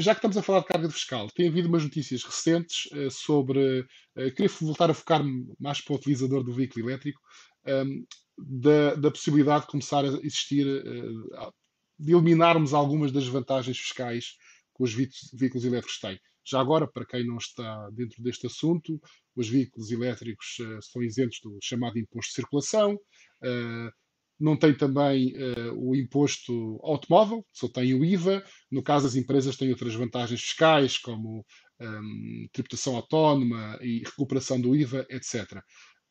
[0.00, 3.80] já que estamos a falar de carga fiscal, tem havido umas notícias recentes uh, sobre.
[4.16, 7.20] Uh, queria voltar a focar-me mais para o utilizador do veículo elétrico,
[7.66, 8.04] um,
[8.38, 11.52] da, da, possibilidade de começar a existir, uh,
[11.98, 14.36] de eliminarmos algumas das vantagens fiscais
[14.76, 16.18] que os veículos elétricos têm.
[16.44, 19.00] Já agora, para quem não está dentro deste assunto,
[19.36, 23.92] os veículos elétricos uh, são isentos do chamado imposto de circulação, uh,
[24.40, 28.42] não tem também uh, o imposto automóvel, só tem o IVA.
[28.70, 31.44] No caso, as empresas têm outras vantagens fiscais, como
[31.80, 35.62] um, ehm, tributação autónoma e recuperação do IVA, etc.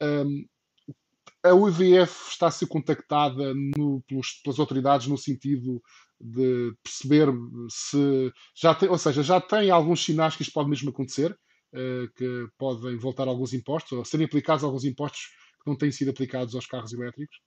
[0.01, 0.45] Um, ehm,
[1.43, 5.81] a UIVF está a ser contactada no, pelos, pelas autoridades no sentido
[6.19, 7.27] de perceber
[7.69, 12.13] se já tem, ou seja, já tem alguns sinais que isto pode mesmo acontecer, uh,
[12.15, 15.21] que podem voltar alguns impostos, ou serem aplicados alguns impostos
[15.63, 17.37] que não têm sido aplicados aos carros elétricos?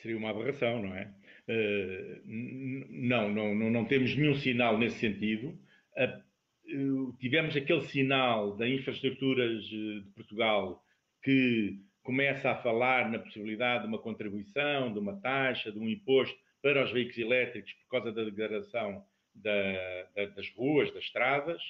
[0.00, 1.12] Seria uma aberração, não é?
[1.48, 5.58] Uh, não, não, não, não, temos nenhum sinal nesse sentido.
[5.96, 10.84] Uh, tivemos aquele sinal da infraestruturas de Portugal
[11.22, 16.38] que começa a falar na possibilidade de uma contribuição, de uma taxa, de um imposto
[16.62, 21.60] para os veículos elétricos por causa da degradação da, da, das ruas, das estradas.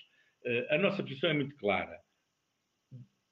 [0.71, 2.01] A nossa posição é muito clara.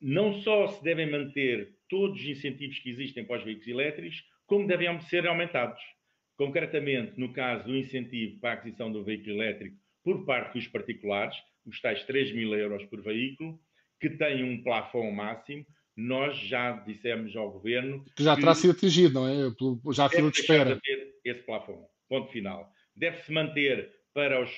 [0.00, 4.66] Não só se devem manter todos os incentivos que existem para os veículos elétricos, como
[4.66, 5.80] devem ser aumentados.
[6.36, 11.36] Concretamente, no caso do incentivo para a aquisição do veículo elétrico por parte dos particulares,
[11.64, 13.58] os tais 3 mil euros por veículo,
[14.00, 18.04] que tem um plafond máximo, nós já dissemos ao governo.
[18.14, 19.34] Que já terá sido atingido, não é?
[19.94, 20.76] Já fila de espera.
[20.76, 21.86] De esse plafond.
[22.08, 22.70] Ponto final.
[22.94, 24.50] Deve-se manter para, os,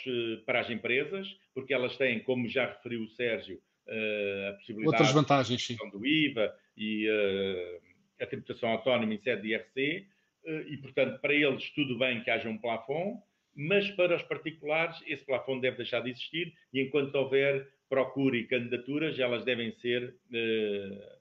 [0.44, 5.12] para as empresas, porque elas têm, como já referiu o Sérgio, eh, a possibilidade Outras
[5.12, 5.76] vantagens, sim.
[5.90, 7.87] do IVA e uh,
[8.20, 10.06] a tributação autónoma em sede de IRC,
[10.44, 13.20] uh, e, portanto, para eles tudo bem que haja um plafond,
[13.54, 18.46] mas para os particulares esse plafond deve deixar de existir e enquanto houver procura e
[18.46, 21.18] candidaturas, elas devem ser uh,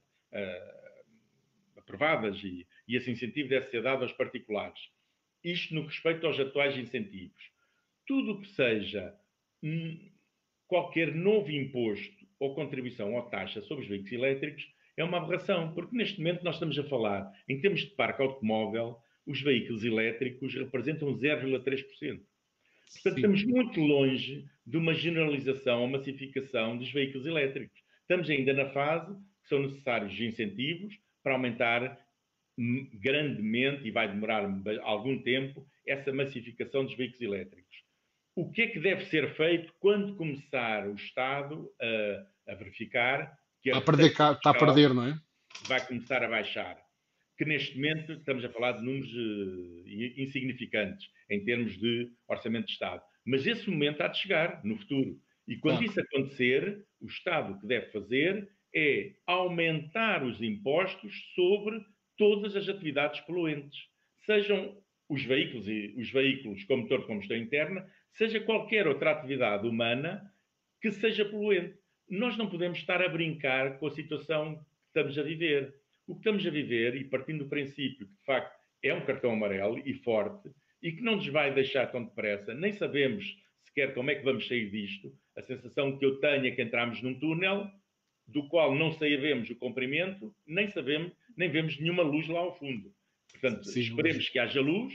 [1.78, 4.80] aprovadas e, e esse incentivo deve ser dado aos particulares.
[5.44, 7.52] Isto no respeito aos atuais incentivos.
[8.06, 9.16] Tudo o que seja
[9.64, 10.12] hum,
[10.68, 15.96] qualquer novo imposto ou contribuição ou taxa sobre os veículos elétricos é uma aberração, porque
[15.96, 21.14] neste momento nós estamos a falar, em termos de parque automóvel, os veículos elétricos representam
[21.14, 21.84] 0,3%.
[21.86, 22.24] Portanto,
[22.88, 23.10] Sim.
[23.10, 27.80] estamos muito longe de uma generalização ou massificação dos veículos elétricos.
[28.02, 32.00] Estamos ainda na fase que são necessários incentivos para aumentar
[32.94, 34.50] grandemente, e vai demorar
[34.82, 37.84] algum tempo, essa massificação dos veículos elétricos.
[38.36, 43.72] O que é que deve ser feito quando começar o Estado a, a verificar que
[43.72, 45.20] a, a perder, está a perder, não é?
[45.67, 46.78] Vai começar a baixar.
[47.38, 52.72] Que neste momento estamos a falar de números uh, insignificantes em termos de orçamento de
[52.72, 53.02] Estado.
[53.26, 55.20] Mas esse momento há de chegar no futuro.
[55.48, 55.86] E quando ah.
[55.86, 61.80] isso acontecer, o Estado o que deve fazer é aumentar os impostos sobre
[62.17, 63.80] todas as atividades poluentes,
[64.26, 64.76] sejam
[65.10, 70.22] os veículos e os veículos com motor de combustão interna, seja qualquer outra atividade humana
[70.82, 71.78] que seja poluente.
[72.10, 75.74] Nós não podemos estar a brincar com a situação que estamos a viver.
[76.08, 79.32] O que estamos a viver, e partindo do princípio que de facto é um cartão
[79.32, 80.50] amarelo e forte,
[80.82, 83.26] e que não nos vai deixar tão depressa, nem sabemos
[83.60, 85.13] sequer como é que vamos sair disto.
[85.36, 87.70] A sensação que eu tenho é que entramos num túnel
[88.26, 92.93] do qual não sabemos o comprimento, nem sabemos, nem vemos nenhuma luz lá ao fundo.
[93.32, 94.30] Portanto, Sim, esperemos luz.
[94.30, 94.93] que haja luz,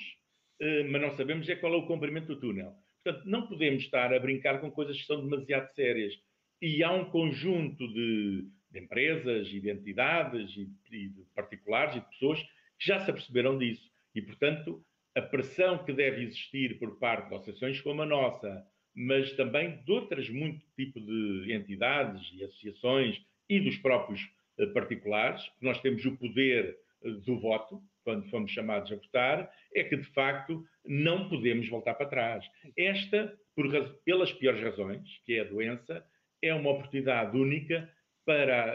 [0.61, 2.75] eh, mas não sabemos é qual é o comprimento do túnel.
[3.03, 6.15] Portanto, não podemos estar a brincar com coisas que são demasiado sérias.
[6.63, 12.09] E há um conjunto de, de empresas, de entidades, e, e de particulares e de
[12.11, 13.91] pessoas que já se aperceberam disso.
[14.15, 14.81] E, portanto,
[15.13, 19.91] a pressão que deve existir por parte de associações como a nossa, mas também de
[19.91, 24.21] outras muito tipo de entidades e associações e dos próprios
[24.59, 29.51] eh, particulares, que nós temos o poder eh, do voto, quando fomos chamados a votar,
[29.75, 32.45] é que de facto não podemos voltar para trás.
[32.77, 33.69] Esta, por,
[34.05, 36.05] pelas piores razões, que é a doença,
[36.43, 37.89] é uma oportunidade única
[38.25, 38.75] para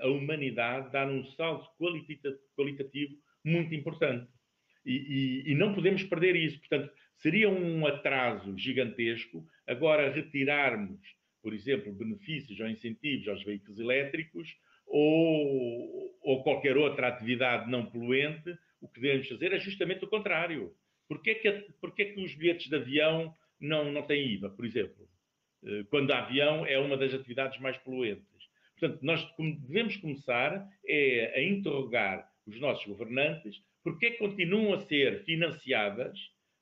[0.00, 1.68] a, a humanidade dar um salto
[2.56, 4.30] qualitativo muito importante.
[4.84, 6.58] E, e, e, não podemos perder isso.
[6.60, 11.00] Portanto, seria um atraso gigantesco agora retirarmos,
[11.42, 18.56] por exemplo, benefícios ou incentivos aos veículos elétricos ou, ou qualquer outra atividade não poluente.
[18.80, 20.74] O que devemos fazer é justamente o contrário.
[21.06, 25.08] Porquê que, porquê que os bilhetes de avião não, não têm IVA, por exemplo?
[25.64, 28.26] Eh, quando avião é uma das atividades mais poluentes.
[28.78, 36.18] Portanto, nós devemos começar é a interrogar os nossos governantes porque continuam a ser financiadas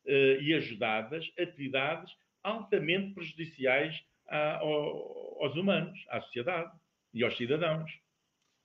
[0.07, 6.73] uh, e ajudadas atividades altamente prejudiciais a, ao, aos humanos, à sociedade
[7.13, 7.91] e aos cidadãos.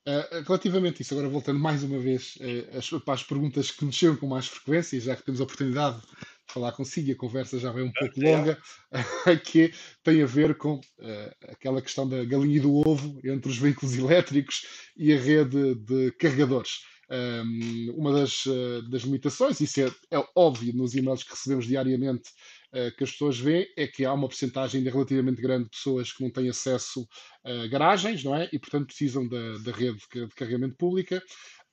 [0.08, 3.86] Uh, relativamente a isso, agora voltando mais uma vez uh, as, para as perguntas que
[3.86, 6.08] nos chegam com mais frequência, já que temos a oportunidade de
[6.52, 8.62] falar consigo e a conversa já vai um pouco longa,
[9.46, 13.58] que tem a ver com uh, aquela questão da galinha e do ovo entre os
[13.58, 16.80] veículos elétricos e a rede de carregadores.
[17.12, 22.30] Um, uma das, uh, das limitações, isso é, é, óbvio nos e-mails que recebemos diariamente,
[22.74, 26.14] uh, que as pessoas veem, é que há uma porcentagem ainda relativamente grande de pessoas
[26.14, 27.06] que não têm acesso
[27.44, 28.48] a garagens, não é?
[28.54, 31.22] E, portanto, precisam da, da rede de, de carregamento pública.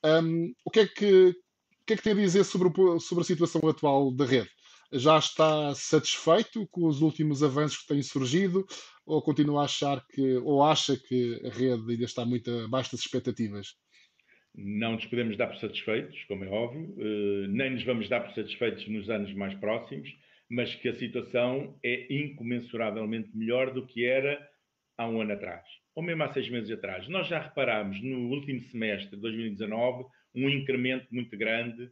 [0.05, 3.23] Um, o, que é que, o que é que tem a dizer sobre, o, sobre
[3.23, 4.51] a situação atual da rede?
[4.93, 8.65] Já está satisfeito com os últimos avanços que têm surgido
[9.05, 13.01] ou continua a achar que, ou acha que a rede ainda está muito abaixo das
[13.01, 13.75] expectativas?
[14.55, 18.35] Não nos podemos dar por satisfeitos, como é óbvio, eh, nem nos vamos dar por
[18.35, 20.09] satisfeitos nos anos mais próximos,
[20.51, 24.41] mas que a situação é incomensuravelmente melhor do que era
[24.97, 27.07] há um ano atrás, ou mesmo há seis meses atrás.
[27.09, 31.91] Nós já reparámos no último semestre de 2019 um incremento muito grande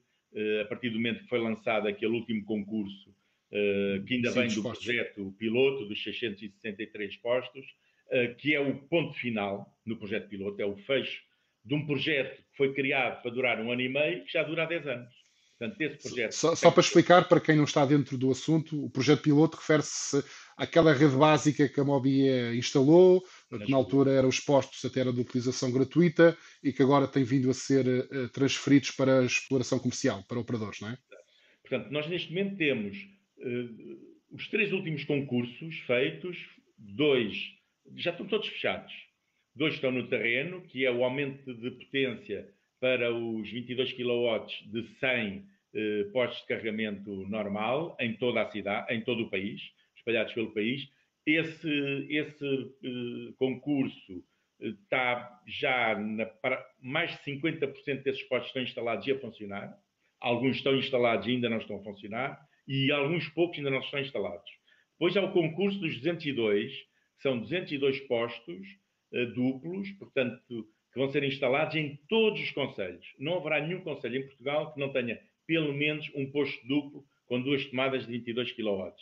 [0.63, 3.15] a partir do momento que foi lançado aquele último concurso,
[3.51, 4.85] eh, que ainda vem do postos.
[4.85, 7.67] projeto piloto dos 663 postos,
[8.39, 11.23] que é o ponto final no projeto piloto, é o fecho
[11.65, 14.63] de um projeto que foi criado para durar um ano e meio, que já dura
[14.63, 15.27] há 10 anos.
[15.59, 16.33] Portanto, esse projeto.
[16.33, 20.23] Só, só para explicar, para quem não está dentro do assunto, o projeto piloto refere-se
[20.57, 25.13] àquela rede básica que a Mobia instalou, que na altura eram os postos até era
[25.13, 29.79] de utilização gratuita e que agora tem vindo a ser uh, transferidos para a exploração
[29.79, 30.99] comercial, para operadores, não é?
[31.63, 32.97] Portanto, nós neste momento temos
[33.39, 36.37] uh, os três últimos concursos feitos,
[36.79, 37.55] dois
[37.95, 38.93] já estão todos fechados
[39.57, 42.47] Dois estão no terreno, que é o aumento de potência
[42.79, 48.95] para os 22 kW de 100 eh, postos de carregamento normal em toda a cidade,
[48.95, 49.63] em todo o país,
[49.97, 50.87] espalhados pelo país.
[51.27, 52.47] Esse, esse
[52.85, 54.25] eh, concurso
[54.61, 59.77] eh, está já na, para, mais de 50% desses postos estão instalados e a funcionar.
[60.21, 64.01] Alguns estão instalados e ainda não estão a funcionar, e alguns poucos ainda não estão
[64.01, 64.51] instalados.
[64.93, 68.67] Depois há o concurso dos 202, que são 202 postos
[69.13, 73.07] uh, duplos, portanto, que vão ser instalados em todos os conselhos.
[73.19, 77.41] Não haverá nenhum conselho em Portugal que não tenha pelo menos um posto duplo com
[77.43, 78.93] duas tomadas de 22 kW.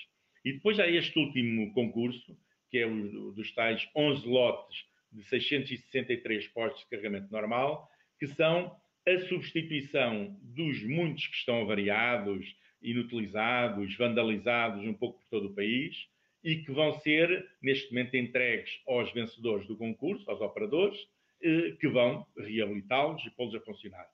[0.45, 2.36] E depois há este último concurso,
[2.70, 7.88] que é o dos tais 11 lotes de 663 postos de carregamento normal,
[8.18, 8.76] que são
[9.07, 15.97] a substituição dos muitos que estão avariados, inutilizados, vandalizados um pouco por todo o país,
[16.42, 20.99] e que vão ser, neste momento, entregues aos vencedores do concurso, aos operadores,
[21.42, 24.07] eh, que vão reabilitá-los e pô-los a funcionar.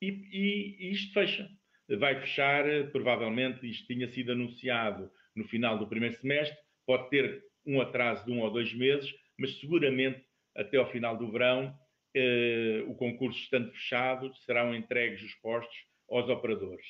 [0.00, 1.50] E, e, e, isto fecha.
[1.98, 6.56] Vai fechar, eh, provavelmente, isto tinha sido anunciado no final do primeiro semestre,
[6.86, 10.24] pode ter um atraso de um ou dois meses, mas seguramente
[10.56, 11.76] até ao final do verão,
[12.14, 15.76] eh, o concurso estando fechado, serão entregues os postos
[16.08, 16.86] aos operadores.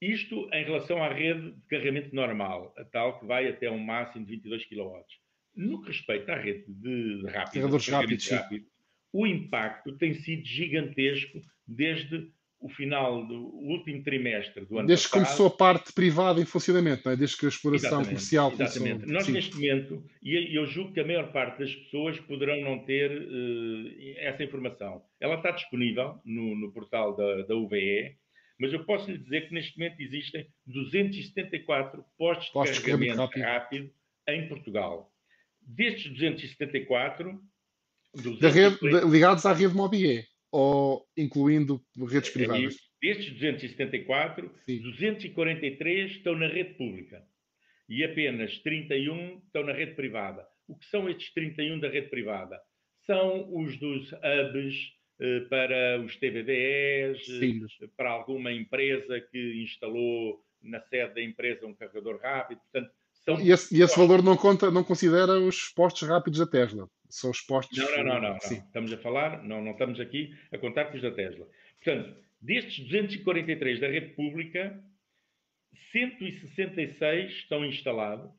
[0.00, 4.24] Isto em relação à rede de carregamento normal, a tal que vai até um máximo
[4.24, 5.04] de 22 kW.
[5.56, 8.66] No que respeita à rede de, de rápido, Carregadores rápidos, rápido
[9.12, 12.30] o impacto tem sido gigantesco desde
[12.60, 15.22] o final do último trimestre do ano Desde passado.
[15.22, 17.16] que começou a parte privada em funcionamento, não é?
[17.16, 18.92] desde que a exploração Exatamente, comercial exatamente.
[18.92, 19.14] começou.
[19.14, 19.32] Nós, Sim.
[19.32, 24.18] neste momento, e eu julgo que a maior parte das pessoas poderão não ter uh,
[24.18, 25.02] essa informação.
[25.18, 28.14] Ela está disponível no, no portal da, da, UVE,
[28.58, 33.42] mas eu posso lhe dizer que neste momento existem 274 postos, postos de carregamento rápido.
[33.42, 33.90] rápido
[34.28, 35.10] em Portugal.
[35.62, 37.40] Destes 274,
[38.38, 42.76] da rede, de, ligados à rede Mobie, ou incluindo redes privadas?
[43.02, 44.82] Destes 274, Sim.
[44.82, 47.24] 243 estão na rede pública
[47.88, 50.46] e apenas 31 estão na rede privada.
[50.68, 52.60] O que são estes 31 da rede privada?
[53.06, 60.80] São os dos hubs eh, para os TVDEs, eh, para alguma empresa que instalou na
[60.80, 62.60] sede da empresa um carregador rápido.
[62.60, 66.46] Portanto, são e esse, e esse valor não, conta, não considera os postos rápidos da
[66.46, 66.88] Tesla?
[67.10, 67.76] São os postos.
[67.76, 68.36] Não, não, não, não, não.
[68.36, 71.46] Estamos a falar, não, não estamos aqui a contar com os da Tesla.
[71.82, 74.82] Portanto, destes 243 da rede pública,
[75.92, 78.32] 166 estão instalados,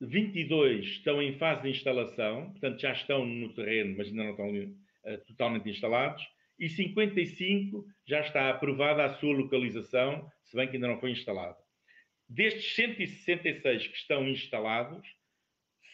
[0.00, 4.50] 22 estão em fase de instalação, portanto já estão no terreno, mas ainda não estão
[4.50, 6.22] uh, totalmente instalados,
[6.58, 11.56] e 55 já está aprovada a sua localização, se bem que ainda não foi instalado.
[12.28, 15.06] Destes 166 que estão instalados,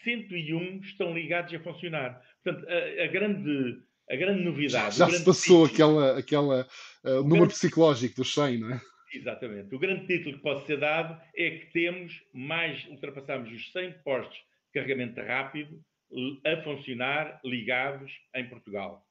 [0.08, 2.22] 101 estão ligados a funcionar.
[2.42, 4.96] Portanto, a, a grande, a grande novidade.
[4.96, 6.66] Já, já se passou aquela, aquela
[7.04, 7.54] uh, número grande...
[7.54, 8.80] psicológico dos 100, não é?
[9.12, 9.74] Exatamente.
[9.74, 14.36] O grande título que pode ser dado é que temos mais, ultrapassamos os 100 postos
[14.36, 15.80] de carregamento rápido
[16.44, 19.04] a funcionar ligados em Portugal.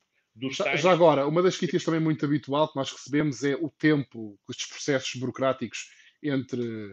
[0.51, 4.37] Já, já, agora, uma das críticas também muito habitual que nós recebemos é o tempo,
[4.47, 5.89] os processos burocráticos
[6.21, 6.91] entre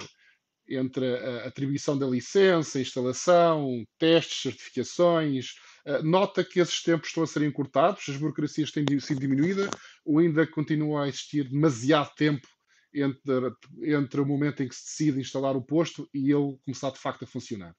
[0.68, 5.54] entre a atribuição da licença, instalação, testes, certificações.
[5.86, 9.70] Eh, nota que esses tempos estão a ser encurtados, as burocracias têm sido diminuídas,
[10.04, 12.46] ou ainda continua a existir demasiado tempo
[12.94, 13.52] entre,
[13.82, 17.24] entre o momento em que se decide instalar o posto e ele começar de facto
[17.24, 17.74] a funcionar?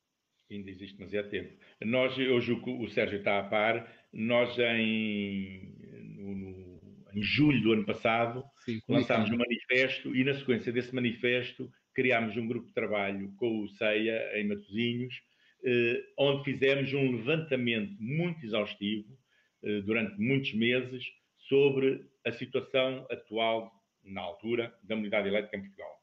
[0.51, 1.57] Ainda existe demasiado tempo.
[1.83, 5.75] Nós, eu julgo que o Sérgio está a par, nós em,
[6.19, 6.79] no,
[7.15, 12.35] em julho do ano passado Sim, lançámos um manifesto e na sequência desse manifesto criámos
[12.35, 15.15] um grupo de trabalho com o CEIA em Matosinhos,
[15.63, 19.17] eh, onde fizemos um levantamento muito exaustivo
[19.63, 21.03] eh, durante muitos meses
[21.47, 23.71] sobre a situação atual,
[24.03, 25.99] na altura, da unidade elétrica em Portugal.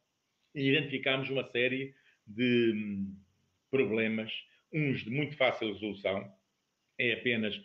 [0.54, 1.94] E identificámos uma série
[2.26, 3.16] de hum,
[3.70, 4.32] problemas,
[4.72, 6.28] uns de muito fácil resolução,
[6.98, 7.60] é apenas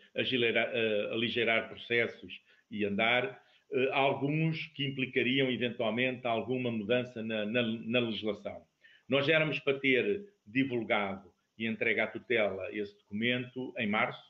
[1.11, 3.41] aligeirar processos e andar,
[3.91, 8.61] alguns que implicariam eventualmente alguma mudança na, na, na, legislação.
[9.09, 14.23] Nós éramos para ter divulgado e entregue à tutela esse documento em março,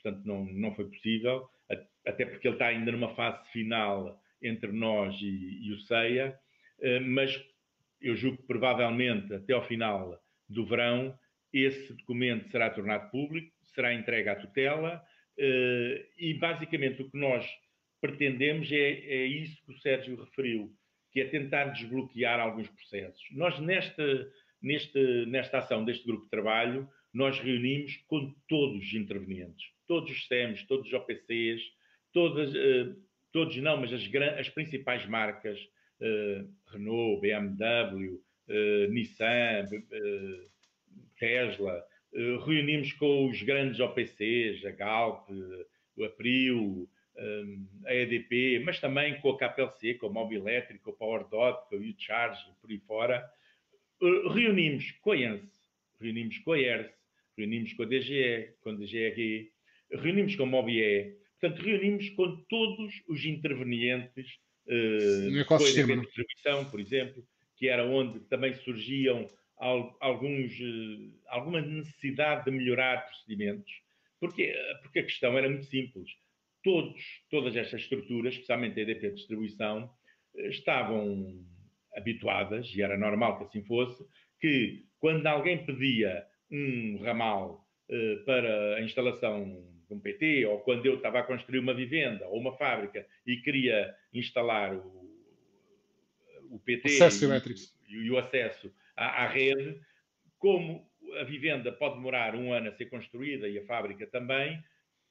[0.00, 1.48] portanto não, não foi possível,
[2.06, 6.38] até porque ele está ainda numa fase final entre nós e, e o CEIA,
[6.78, 7.42] uh, mas
[8.00, 11.18] eu julgo que provavelmente até ao final do verão
[11.52, 15.02] esse documento será tornado público, será entregue à tutela
[15.38, 17.46] uh, e basicamente o que nós
[18.04, 20.70] pretendemos é, é isso que o Sérgio referiu,
[21.10, 23.24] que é tentar desbloquear alguns processos.
[23.32, 24.30] Nós, nesta,
[24.60, 30.26] nesta, nesta ação deste grupo de trabalho, nós reunimos com todos os intervenientes, todos os
[30.26, 31.62] SEMs, todos os OPCs,
[32.12, 32.94] todas, uh,
[33.32, 34.02] todos não, mas as,
[34.38, 35.58] as principais marcas,
[36.02, 39.66] uh, Renault, BMW, uh, Nissan,
[41.18, 41.82] Tesla,
[42.44, 45.28] reunimos com os grandes OPCs, a Galp,
[45.96, 46.88] o April,
[47.86, 51.76] a EDP, mas também com a KPLC, com a Mob Elétrica, com a PowerDot, com
[51.76, 53.24] a UCharge, por aí fora.
[54.00, 55.48] Uh, reunimos com a ENSE,
[56.00, 56.92] reunimos com a ERS,
[57.36, 59.52] reunimos com a DGE, com a DGRE,
[59.92, 66.64] reunimos com a Mobie, portanto, reunimos com todos os intervenientes uh, com a EDP Distribuição,
[66.70, 67.24] por exemplo,
[67.56, 73.72] que era onde também surgiam alguns, uh, alguma necessidade de melhorar procedimentos,
[74.18, 74.52] porque,
[74.82, 76.10] porque a questão era muito simples
[76.64, 77.00] todos,
[77.30, 79.88] todas estas estruturas, especialmente a EDP de distribuição,
[80.36, 81.44] eh, estavam
[81.94, 84.02] habituadas, e era normal que assim fosse,
[84.40, 90.86] que quando alguém pedia um ramal eh, para a instalação de um PT, ou quando
[90.86, 95.04] eu estava a construir uma vivenda ou uma fábrica e queria instalar o,
[96.50, 99.78] o PT e, e, o acesso à, à rede,
[100.38, 100.90] como
[101.20, 104.62] a vivenda pode demorar um ano a ser construída e a fábrica também,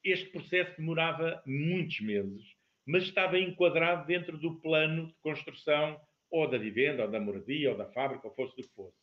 [0.03, 2.43] este processo demorava muitos meses,
[2.85, 5.99] mas estava enquadrado dentro do plano de construção
[6.29, 8.97] ou da vivenda, ou da moradia, ou da fábrica, ou fosse do que fosse.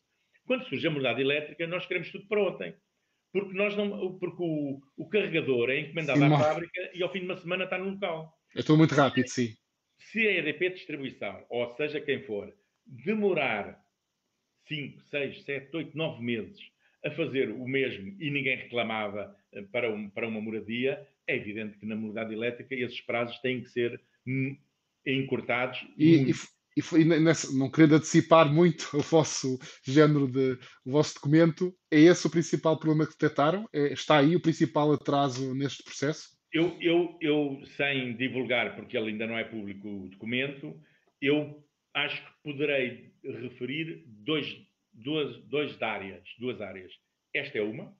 [0.45, 2.75] Quando surge a mobilidade elétrica, nós queremos tudo para ontem.
[3.31, 6.41] Porque, nós não, porque o, o carregador é encomendado sim, à mas...
[6.41, 8.37] fábrica e ao fim de uma semana está no local.
[8.55, 9.55] É tudo muito rápido, sim.
[9.97, 12.53] Se a EDP Distribuição, ou seja quem for,
[12.85, 13.79] demorar
[14.67, 16.59] 5, 6, 7, 8, 9 meses
[17.05, 19.33] a fazer o mesmo e ninguém reclamava
[19.71, 23.69] para, um, para uma moradia, é evidente que na mobilidade elétrica esses prazos têm que
[23.69, 24.55] ser hum,
[25.05, 25.85] encurtados.
[25.97, 31.75] E, e, e, nessa, não querendo antecipar muito o vosso género de o vosso documento,
[31.91, 33.67] é esse o principal problema que detectaram?
[33.73, 36.29] É, está aí o principal atraso neste processo?
[36.53, 40.77] Eu, eu, eu, sem divulgar, porque ele ainda não é público o documento,
[41.21, 44.57] eu acho que poderei referir dois,
[44.91, 46.91] duas, duas áreas, duas áreas.
[47.33, 47.95] Esta é uma,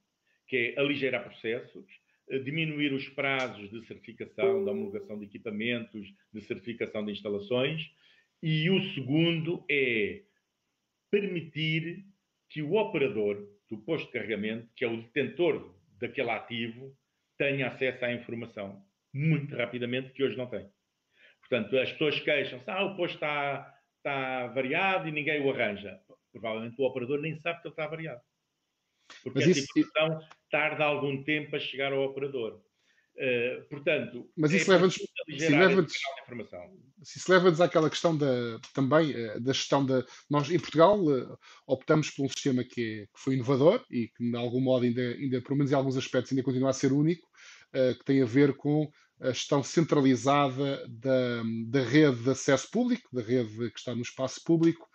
[0.51, 1.85] que é aligeirar processos,
[2.29, 7.89] eh, diminuir os prazos de certificação, de homologação de equipamentos, de certificação de instalações,
[8.43, 10.23] e o segundo é
[11.09, 12.03] permitir
[12.49, 16.93] que o operador do posto de carregamento, que é o detentor daquele ativo,
[17.37, 20.69] tenha acesso à informação muito rapidamente, que hoje não tem.
[21.39, 25.97] Portanto, as pessoas queixam-se, ah, o posto está, está variado e ninguém o arranja.
[26.33, 28.21] Provavelmente o operador nem sabe que ele está variado.
[29.23, 29.79] Porque Mas essa isso...
[29.79, 32.61] informação tarda algum tempo a chegar ao operador.
[33.15, 34.97] Uh, portanto, mas isso é leva-nos
[35.27, 35.85] leva
[37.03, 40.03] se leva-nos àquela questão da, também uh, da gestão da.
[40.29, 41.37] Nós, em Portugal, uh,
[41.67, 45.01] optamos por um sistema que, é, que, foi inovador e que, de algum modo, ainda,
[45.01, 47.27] ainda, pelo menos em alguns aspectos, ainda continua a ser único,
[47.71, 48.89] que tem a ver com
[49.21, 54.43] a gestão centralizada da, da rede de acesso público, da rede que está no espaço
[54.43, 54.89] público,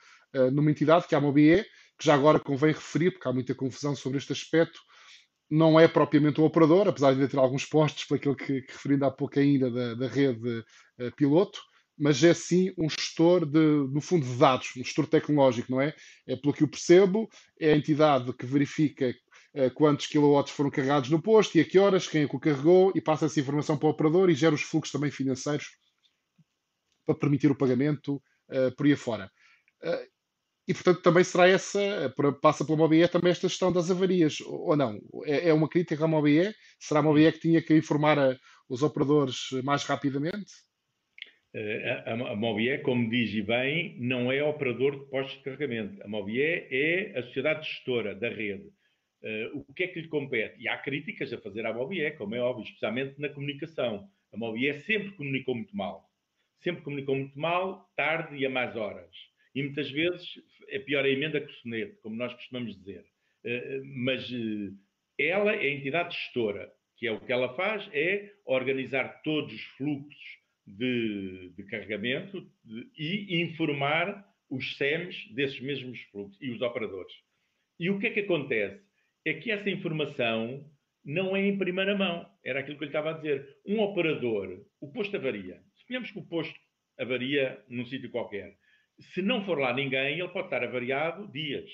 [0.53, 1.65] numa entidade que é a MOBIE,
[1.99, 4.79] que já agora convém referir, porque há muita confusão sobre este aspecto,
[5.51, 9.05] não é propriamente um operador, apesar de ter alguns postos, para aquilo que, que referindo
[9.05, 11.61] há pouco ainda da, da rede uh, piloto,
[11.97, 15.95] mas é sim um gestor de, no fundo, de dados, um gestor tecnológico, não é?
[16.27, 17.29] É pelo que eu percebo,
[17.59, 19.15] é a entidade que verifica
[19.55, 22.41] uh, quantos kilowatts foram carregados no posto e a que horas, quem é que o
[22.41, 25.69] carregou e passa essa informação para o operador e gera os fluxos também financeiros
[27.07, 28.17] para permitir o pagamento
[28.51, 29.31] uh, por aí afora.
[30.69, 32.13] E portanto também será essa,
[32.43, 34.99] passa pela MOBIE também esta gestão das avarias, ou não?
[35.25, 36.53] É, é uma crítica à MOBIE?
[36.81, 38.37] Será a MOBIE que tinha que informar a,
[38.69, 40.53] os operadores mais rapidamente?
[41.55, 46.03] Eh, a, a, a como diz e bem, não é operador de postos de carregamento.
[46.03, 48.67] A MOBIE é a sociedade gestora da rede.
[49.23, 50.61] Uh, o que é que lhe compete?
[50.61, 54.09] E há críticas a fazer à MOBIE, como é óbvio, especialmente na comunicação.
[54.33, 56.11] A MOBIE sempre comunicou muito mal.
[56.59, 59.15] Sempre comunicou muito mal, tarde e a mais horas
[59.57, 60.29] e muitas vezes
[60.69, 63.07] é pior a emenda que o soneto, como nós costumamos dizer.
[63.43, 68.35] Eh, mas eh, ela é a entidade gestora, que é o que ela faz, é
[68.45, 76.39] organizar todos os fluxos de, de carregamento de, e informar os SEMs desses mesmos fluxos
[76.43, 77.15] e os operadores.
[77.81, 78.85] E o que é que acontece?
[79.25, 80.71] É que essa informação
[81.03, 82.29] não é em primeira mão.
[82.45, 83.57] Era aquilo que eu lhe estava a dizer.
[83.67, 85.63] Um operador, o posto avaria.
[85.77, 86.61] Suponhamos que o posto
[86.99, 88.55] avaria num sítio qualquer
[89.01, 91.69] se não for lá ninguém, ele pode estar avariado dias.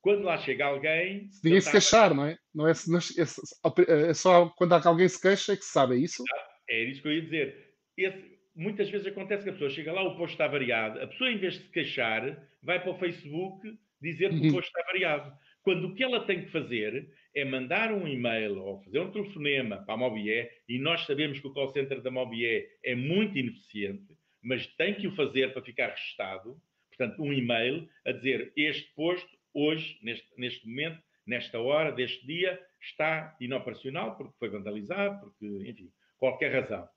[0.00, 1.28] Quando lá chega alguém.
[1.30, 2.38] Se ninguém se queixar, não é?
[2.54, 5.98] Não é, é, é, só quando há alguém se queixa é que se sabe, é
[5.98, 6.22] isso?
[6.68, 7.74] É isso que eu ia dizer.
[7.96, 11.00] Esse, muitas vezes acontece que a pessoa chega lá, o posto está variado.
[11.00, 13.68] A pessoa, em vez de se queixar, vai para o Facebook
[14.00, 14.52] dizer que o uhum.
[14.52, 15.32] posto está variado.
[15.62, 19.78] Quando o que ela tem que fazer é mandar um e-mail ou fazer um telefonema
[19.84, 24.06] para a Mobie, e nós sabemos que o call center da Mobie é muito ineficiente,
[24.46, 26.56] mas tem que o fazer para ficar registado.
[26.88, 32.58] Portanto, um e-mail a dizer este posto, hoje, neste, neste momento, nesta hora, deste dia,
[32.80, 36.88] está inoperacional porque foi vandalizado, porque, enfim, qualquer razão.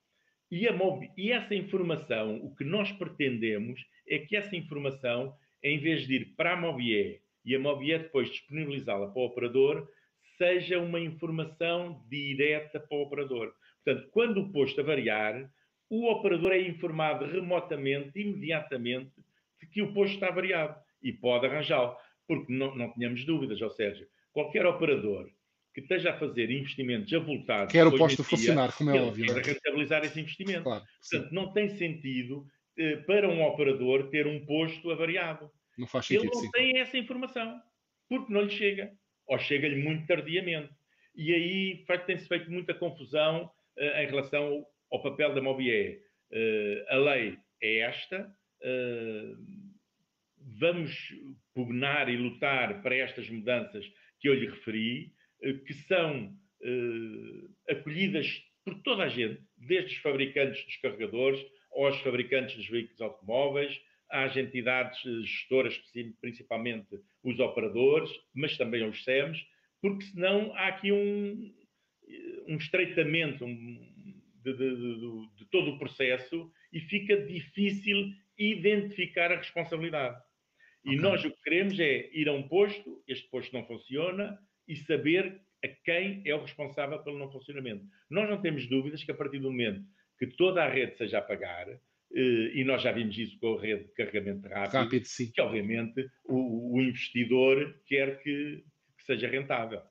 [0.52, 0.74] E, a,
[1.18, 6.26] e essa informação, o que nós pretendemos é que essa informação, em vez de ir
[6.36, 9.90] para a Mobie e a Mobie depois disponibilizá-la para o operador,
[10.38, 13.54] seja uma informação direta para o operador.
[13.84, 15.52] Portanto, quando o posto a variar,
[15.90, 19.12] o operador é informado remotamente, imediatamente,
[19.60, 21.96] de que o posto está variado e pode arranjá-lo.
[22.28, 25.30] Porque não, não tenhamos dúvidas, ou seja, qualquer operador
[25.74, 27.72] que esteja a fazer investimentos avultados.
[27.72, 29.26] Quer o posto funcionar, como é óbvio.
[29.34, 30.64] Para rentabilizar esse investimento.
[30.64, 32.46] Claro, Portanto, não tem sentido
[32.78, 35.50] eh, para um operador ter um posto avariado.
[35.78, 36.26] Não faz sentido.
[36.26, 36.52] Ele não sim.
[36.52, 37.60] tem essa informação,
[38.08, 38.92] porque não lhe chega,
[39.28, 40.70] ou chega-lhe muito tardiamente.
[41.16, 46.02] E aí tem-se feito muita confusão uh, em relação ao papel da Mobie.
[46.32, 48.32] Uh, a lei é esta,
[48.62, 49.38] uh,
[50.60, 50.92] vamos
[51.54, 53.86] pugnar e lutar para estas mudanças
[54.20, 55.12] que eu lhe referi,
[55.44, 56.38] uh, que são
[57.70, 58.28] acolhidas
[58.66, 61.40] por toda a gente, desde os fabricantes dos carregadores
[61.72, 63.80] aos fabricantes dos veículos automóveis,
[64.10, 65.80] às entidades gestoras,
[66.20, 69.40] principalmente os operadores, mas também aos SEMs,
[69.82, 71.54] porque senão há aqui um,
[72.48, 73.89] um estreitamento de,
[74.44, 80.18] de, de, de todo o processo e fica difícil identificar a responsabilidade.
[80.84, 81.02] E okay.
[81.02, 85.42] nós o que queremos é ir a um posto, este posto não funciona, e saber
[85.64, 87.84] a quem é o responsável pelo não funcionamento.
[88.10, 89.84] Nós não temos dúvidas que a partir do momento
[90.18, 93.62] que toda a rede seja a pagar, eh, e nós já vimos isso com a
[93.62, 98.64] rede de carregamento rápido, rápido que obviamente o, o investidor quer que,
[98.98, 99.82] que, seja rentável.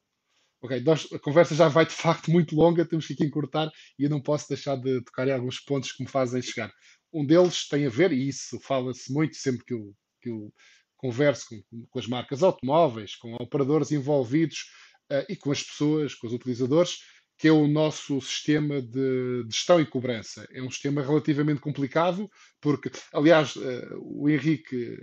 [0.60, 4.04] Ok, nós, a conversa já vai de facto muito longa, temos que aqui encurtar e
[4.04, 6.72] eu não posso deixar de tocar em alguns pontos que me fazem chegar.
[7.12, 10.52] Um deles tem a ver, e isso fala-se muito sempre que eu, que eu
[10.96, 14.64] converso com, com, as marcas automóveis, com operadores envolvidos
[15.12, 16.98] uh, e com as pessoas, com os utilizadores,
[17.38, 20.46] que é o nosso sistema de gestão e cobrança.
[20.52, 22.28] É um sistema relativamente complicado,
[22.60, 24.98] porque, aliás, uh, o Henrique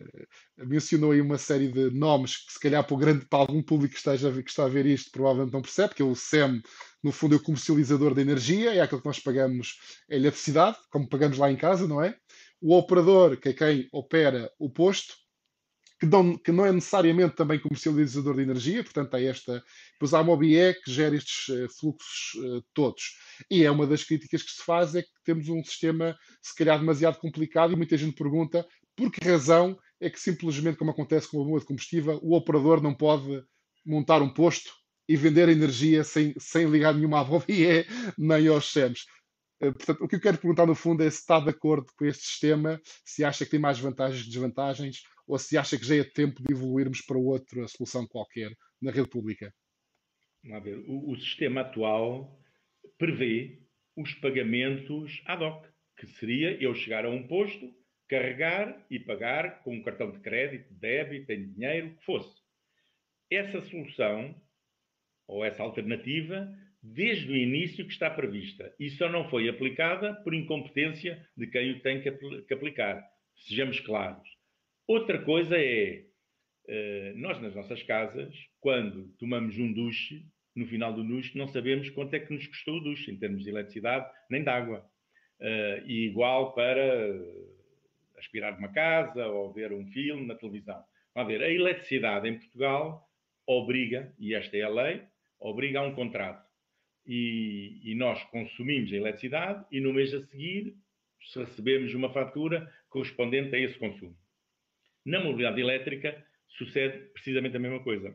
[0.57, 3.93] mencionou aí uma série de nomes que, se calhar, para, o grande, para algum público
[3.93, 6.61] que, esteja, que está a ver isto, provavelmente não percebe, que é o SEM,
[7.01, 9.79] no fundo, é o comercializador da energia, é aquilo que nós pagamos
[10.11, 12.17] a eletricidade, como pagamos lá em casa, não é?
[12.61, 15.13] O operador, que é quem opera o posto,
[16.00, 19.64] que não, que não é necessariamente também comercializador de energia, portanto há esta.
[19.93, 23.04] Depois há a Mobie que gera estes uh, fluxos uh, todos.
[23.50, 26.80] E é uma das críticas que se faz é que temos um sistema, se calhar,
[26.80, 28.66] demasiado complicado e muita gente pergunta
[28.96, 32.82] por que razão é que simplesmente, como acontece com a bomba de combustível, o operador
[32.82, 33.43] não pode
[33.86, 34.72] montar um posto
[35.08, 37.86] e vender energia sem, sem ligar nenhuma à Mobie
[38.18, 39.06] nem aos SEMs.
[39.62, 42.06] Eh, portanto, o que eu quero perguntar no fundo é se está de acordo com
[42.06, 45.95] este sistema, se acha que tem mais vantagens que desvantagens, ou se acha que já
[45.95, 48.51] é tempo de evoluirmos para outra solução qualquer
[48.82, 49.53] na rede pública?
[50.43, 50.78] Vamos ver.
[50.88, 52.39] O, o sistema atual
[52.97, 53.59] prevê
[53.95, 55.65] os pagamentos ad hoc,
[55.97, 57.73] que seria eu chegar a um posto,
[58.07, 62.41] carregar e pagar com um cartão de crédito, débito, em dinheiro, o que fosse.
[63.32, 64.39] Essa solução,
[65.28, 66.47] ou essa alternativa,
[66.84, 71.71] desde o início que está prevista e só não foi aplicada por incompetência de quem
[71.71, 73.03] o tem que, que aplicar.
[73.36, 74.34] Sejamos claros.
[74.88, 76.05] Outra coisa é,
[76.67, 80.25] eh, nós nas nossas casas, quando tomamos um duche,
[80.55, 83.43] no final do duche, não sabemos quanto é que nos custou o duche, em termos
[83.43, 84.86] de eletricidade, nem de água.
[85.39, 86.83] Eh, e igual para
[88.17, 90.83] aspirar uma casa ou ver um filme na televisão.
[91.27, 93.09] Ver, a eletricidade em Portugal
[93.47, 95.01] obriga, e esta é a lei,
[95.39, 96.45] obriga a um contrato.
[97.07, 100.75] E, e, nós consumimos a eletricidade e no mês a seguir
[101.36, 104.17] recebemos uma fatura correspondente a esse consumo.
[105.06, 106.26] Na mobilidade elétrica
[106.58, 108.10] sucede precisamente a mesma coisa.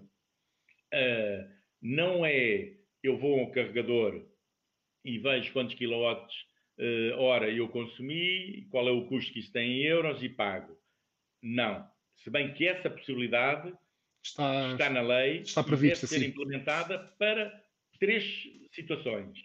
[0.92, 1.48] Uh,
[1.80, 4.26] não é eu vou a um carregador
[5.04, 6.34] e vejo quantos quilowatts
[6.78, 10.76] uh, hora eu consumi, qual é o custo que isso tem em euros e pago.
[11.42, 11.88] Não.
[12.16, 13.72] Se bem que essa possibilidade
[14.22, 16.26] está, está na lei está prevista, e deve ser sim.
[16.26, 17.64] implementada para
[17.98, 18.24] três
[18.72, 19.38] situações.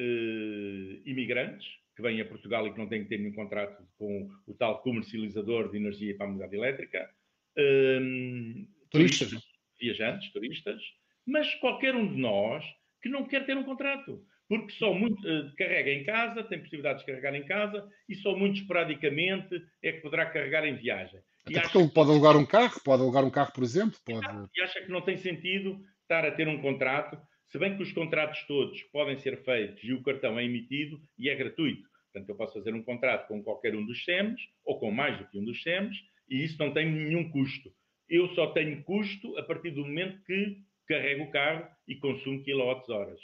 [0.00, 4.30] Uh, imigrantes, que vêm a Portugal e que não têm que ter nenhum contrato com
[4.46, 7.10] o tal comercializador de energia para a unidade elétrica,
[7.58, 10.82] um, turistas, turistas, viajantes, turistas,
[11.26, 12.64] mas qualquer um de nós
[13.02, 17.00] que não quer ter um contrato, porque só muito uh, carrega em casa, tem possibilidade
[17.00, 21.20] de carregar em casa e só muito esporadicamente é que poderá carregar em viagem.
[21.44, 23.98] Até porque ele pode alugar um carro, pode alugar um carro, por exemplo.
[24.04, 24.26] Pode...
[24.54, 27.18] E acha que não tem sentido estar a ter um contrato
[27.52, 31.28] se bem que os contratos todos podem ser feitos e o cartão é emitido e
[31.28, 31.86] é gratuito.
[32.10, 35.28] Portanto, eu posso fazer um contrato com qualquer um dos SEMs ou com mais do
[35.28, 35.94] que um dos SEMs
[36.30, 37.70] e isso não tem nenhum custo.
[38.08, 43.20] Eu só tenho custo a partir do momento que carrego o carro e consumo quilowatts-horas.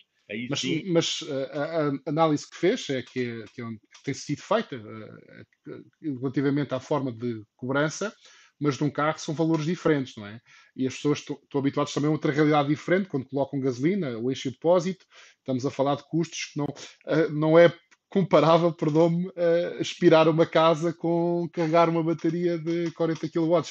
[0.50, 0.84] mas, sim...
[0.92, 3.62] mas eh, a, a, análise que fez é que, é que
[4.04, 8.14] tem sido feita uh, relativamente à forma de cobrança
[8.60, 10.40] mas de um carro são valores diferentes, não é?
[10.76, 14.48] E as pessoas estão, habituadas também a outra realidade diferente quando colocam gasolina, o eixo
[14.48, 15.04] de depósito,
[15.38, 17.72] estamos a falar de custos que não, uh, não é
[18.08, 23.62] comparável, perdão-me, a aspirar uma casa com carregar uma bateria de 40 kW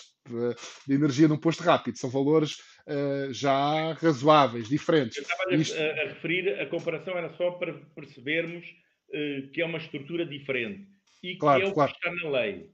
[0.88, 1.98] de energia num posto rápido.
[1.98, 2.54] São valores
[2.88, 5.18] uh, já razoáveis, diferentes.
[5.18, 5.78] Eu estava Isto...
[5.78, 10.88] a, a, referir, a comparação era só para percebermos uh, que é uma estrutura diferente
[11.24, 11.92] e que claro, é o claro.
[11.92, 12.70] que está na lei.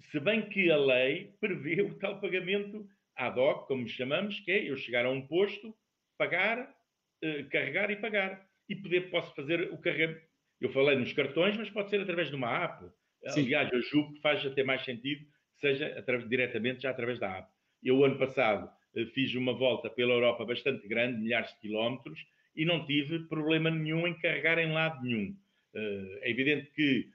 [0.00, 4.70] Se bem que a lei prevê o tal pagamento ad hoc, como chamamos, que é
[4.70, 5.74] eu chegar a um posto,
[6.16, 6.74] pagar,
[7.22, 8.48] eh, carregar e pagar.
[8.68, 10.22] E poder, posso fazer o carregamento.
[10.60, 12.86] Eu falei nos cartões, mas pode ser através de uma app.
[13.28, 13.42] Sim.
[13.42, 17.48] Aliás, eu julgo que faz até mais sentido que seja diretamente já através da app.
[17.82, 22.18] Eu, ano passado, eh, fiz uma volta pela Europa bastante grande, milhares de quilómetros,
[22.56, 25.36] e não tive problema nenhum em carregar em lado nenhum.
[25.72, 27.08] É evidente que,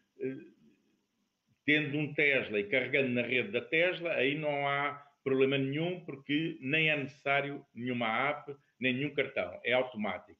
[1.65, 6.57] tendo um Tesla e carregando na rede da Tesla, aí não há problema nenhum, porque
[6.61, 10.39] nem é necessário nenhuma app, nem nenhum cartão, é automático.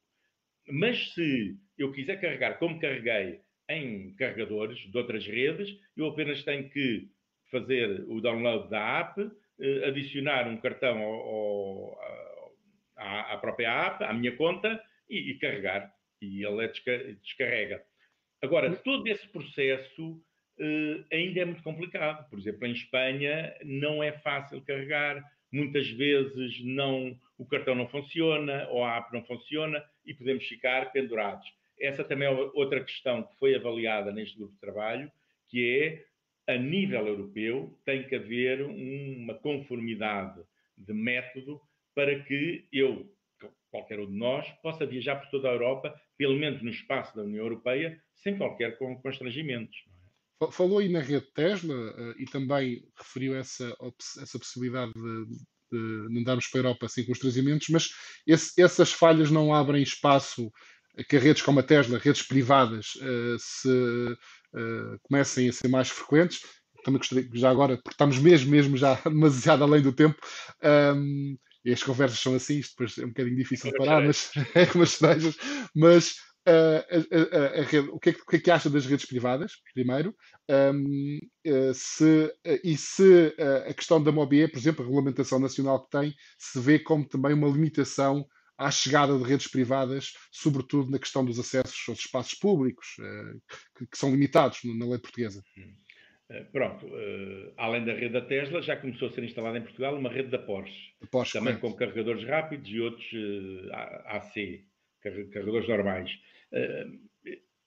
[0.68, 6.68] Mas se eu quiser carregar como carreguei em carregadores de outras redes, eu apenas tenho
[6.70, 7.08] que
[7.50, 9.20] fazer o download da app,
[9.60, 11.98] eh, adicionar um cartão ao, ao,
[12.96, 15.92] à, à, própria app, à minha conta, e, e carregar.
[16.20, 16.68] E ele é
[17.14, 17.84] descarrega.
[18.42, 20.22] Agora, todo esse processo
[21.12, 22.28] ainda é muito complicado.
[22.28, 28.66] Por exemplo, em Espanha não é fácil carregar, muitas vezes não, o cartão não funciona
[28.68, 31.46] ou a app não funciona e podemos ficar pendurados.
[31.78, 35.10] Essa também é outra questão que foi avaliada neste grupo de trabalho,
[35.48, 36.04] que
[36.46, 40.40] é, a nível europeu, tem que haver uma conformidade
[40.76, 41.60] de método
[41.94, 43.10] para que eu,
[43.70, 47.22] qualquer um de nós, possa viajar por toda a Europa, pelo menos no espaço da
[47.22, 49.84] União Europeia, sem qualquer constrangimentos.
[50.50, 53.74] Falou aí na rede Tesla uh, e também referiu essa,
[54.20, 55.26] essa possibilidade de,
[55.72, 57.88] de não darmos para a Europa sem constrangimentos, mas
[58.26, 60.52] esse, essas falhas não abrem espaço
[60.98, 65.88] a que redes como a Tesla, redes privadas, uh, se uh, comecem a ser mais
[65.88, 66.40] frequentes.
[66.84, 70.16] Também gostaria, já agora, porque estamos mesmo, mesmo já demasiado além do tempo,
[70.62, 74.00] um, ehm, e as conversas são assim, isto depois é um bocadinho difícil de parar,
[74.00, 74.98] mas é umas
[75.74, 76.14] mas
[76.46, 80.14] a, a, rede, o, que é, o que, é, que acha das redes privadas, primeiro,
[80.48, 85.40] um, eh, se, eh, e se eh, a questão da MOBE, por exemplo, a regulamentação
[85.40, 88.24] nacional que tem, se vê como também uma limitação
[88.56, 92.86] à chegada de redes privadas, sobretudo na questão dos acessos aos espaços públicos,
[93.76, 95.42] que, que são limitados na lei portuguesa.
[95.58, 95.74] Hum.
[96.50, 96.90] Pronto,
[97.56, 100.40] além da rede da Tesla, já começou a ser instalada em Portugal uma rede da
[100.40, 101.74] Porsche, Porsche também correto.
[101.74, 103.06] com carregadores rápidos e outros
[104.06, 104.64] AC,
[105.00, 106.10] carregadores normais.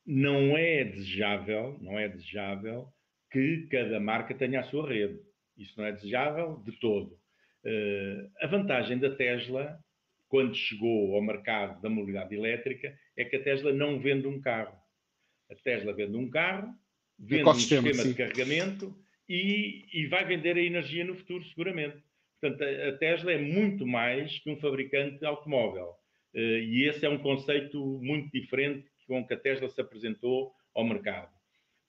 [0.06, 2.92] Não é desejável, não é desejável
[3.32, 5.20] que cada marca tenha a sua rede.
[5.58, 7.20] Isso não é desejável de todo.
[7.64, 9.78] Eh, a vantagem da Tesla,
[10.28, 14.78] quando chegou ao mercado da mobilidade elétrica, é que a Tesla não vende um carro.
[15.52, 16.74] A Tesla vende um carro,
[17.18, 18.10] vende um sistema sim.
[18.10, 18.96] de carregamento
[19.28, 21.98] e, e, vai vender a energia no futuro, seguramente.
[22.40, 25.94] Portanto, a, a Tesla é muito mais que um fabricante de automóvel.
[26.34, 30.84] Eh, e esse é um conceito muito diferente com que a Tesla se apresentou ao
[30.84, 31.32] mercado.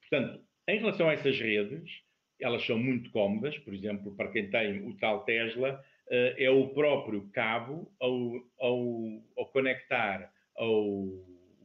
[0.01, 2.03] Portanto, em relação a essas redes,
[2.41, 6.68] elas são muito cómodas, por exemplo, para quem tem o tal Tesla, eh, é o
[6.68, 11.07] próprio cabo ao, ao, ao conectar ao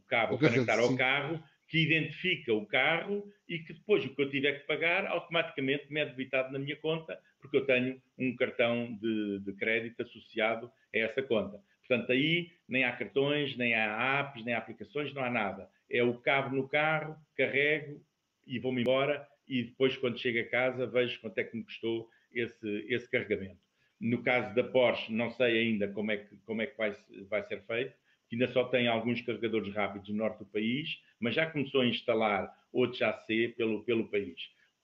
[0.08, 4.30] cabo, ao conectar ao carro, que identifica o carro e que depois o que eu
[4.30, 8.96] tiver que pagar automaticamente me é debitado na minha conta, porque eu tenho um cartão
[9.02, 11.60] de, de crédito associado a essa conta.
[11.88, 15.70] Portanto, aí nem há cartões, nem há apps, nem há aplicações, não há nada.
[15.90, 18.02] É o cabo no carro, carrego
[18.46, 22.10] e vou-me embora e depois, quando chego a casa, vejo quanto é que me custou
[22.34, 23.60] esse, esse carregamento.
[24.00, 26.96] No caso da Porsche, não sei ainda como é que, como é que vai,
[27.30, 27.96] vai ser feito,
[28.28, 31.86] que ainda só tem alguns carregadores rápidos no norte do país, mas já começou a
[31.86, 34.36] instalar outros AC pelo, pelo país.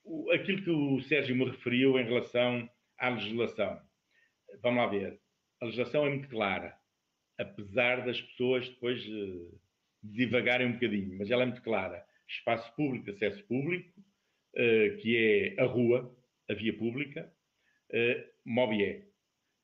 [0.04, 3.80] O, aquilo que o Sérgio me referiu em relação à legislação.
[4.62, 5.20] Vamos lá ver.
[5.60, 6.76] A legislação é muito clara
[7.38, 9.60] apesar das pessoas depois uh,
[10.02, 12.04] divagarem um bocadinho, mas ela é muito clara.
[12.28, 16.14] Espaço público, acesso público, uh, que é a rua,
[16.48, 17.32] a via pública,
[17.90, 19.04] uh, MOBIE.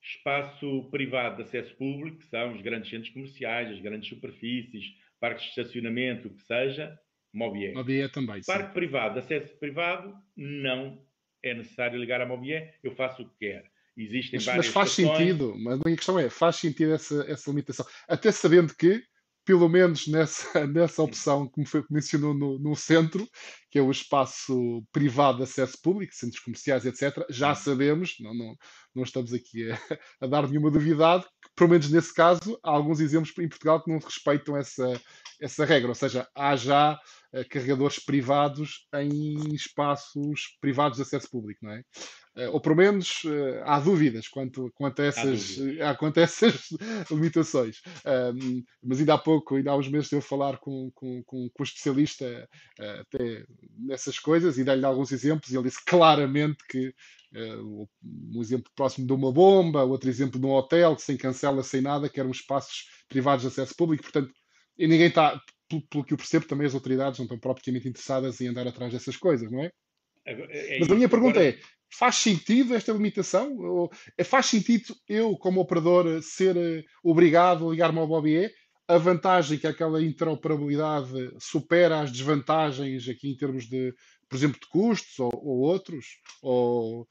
[0.03, 5.45] Espaço privado de acesso público, que são os grandes centros comerciais, as grandes superfícies, parques
[5.45, 6.99] de estacionamento, o que seja,
[7.33, 7.73] MOBIE.
[7.73, 8.43] MOBIE também.
[8.47, 8.75] Parque sim.
[8.75, 11.05] privado, acesso privado, não
[11.43, 13.69] é necessário ligar a MOBIE, eu faço o que quero.
[13.99, 17.51] Existem mas, várias mas faz sentido, mas a minha questão é, faz sentido essa, essa
[17.51, 17.85] limitação?
[18.07, 19.03] Até sabendo que,
[19.45, 23.29] pelo menos nessa, nessa opção que me foi, mencionou no, no centro,
[23.69, 28.55] que é o espaço privado de acesso público, centros comerciais, etc., já sabemos, não, não,
[28.95, 29.81] não estamos aqui a,
[30.21, 33.91] a dar nenhuma duvidade, que, pelo menos nesse caso, há alguns exemplos em Portugal que
[33.91, 35.01] não respeitam essa,
[35.41, 36.95] essa regra, ou seja, há já
[37.33, 41.83] uh, carregadores privados em espaços privados de acesso público, não é?
[42.39, 46.69] Uh, ou pelo menos uh, há dúvidas quanto, quanto, a essas, há quanto a essas
[47.11, 47.83] limitações.
[48.07, 51.63] Um, mas ainda há pouco, ainda há uns meses, eu falar com, com, com, com
[51.63, 53.45] um especialista até
[53.77, 56.95] nessas coisas e dar-lhe alguns exemplos, e ele disse claramente que
[57.35, 61.81] um exemplo próximo de uma bomba, outro exemplo de um hotel que sem cancela, sem
[61.81, 64.33] nada, que eram espaços privados de acesso público, portanto,
[64.79, 68.41] e ninguém está, pelo, pelo, que eu percebo, também as autoridades não estão propriamente interessadas
[68.41, 69.73] em andar atrás dessas coisas, não é?
[70.33, 71.57] É, Mas a minha pergunta agora...
[71.57, 71.61] é:
[71.91, 73.57] faz sentido esta limitação?
[73.59, 78.51] Ou, é, faz sentido eu, como operador, ser uh, obrigado a ligar-me ao BOBE?
[78.89, 83.93] a vantagem que aquela interoperabilidade supera as desvantagens aqui em termos de,
[84.31, 86.07] por exemplo, de custos ou, ou outros?
[86.43, 87.03] Ou...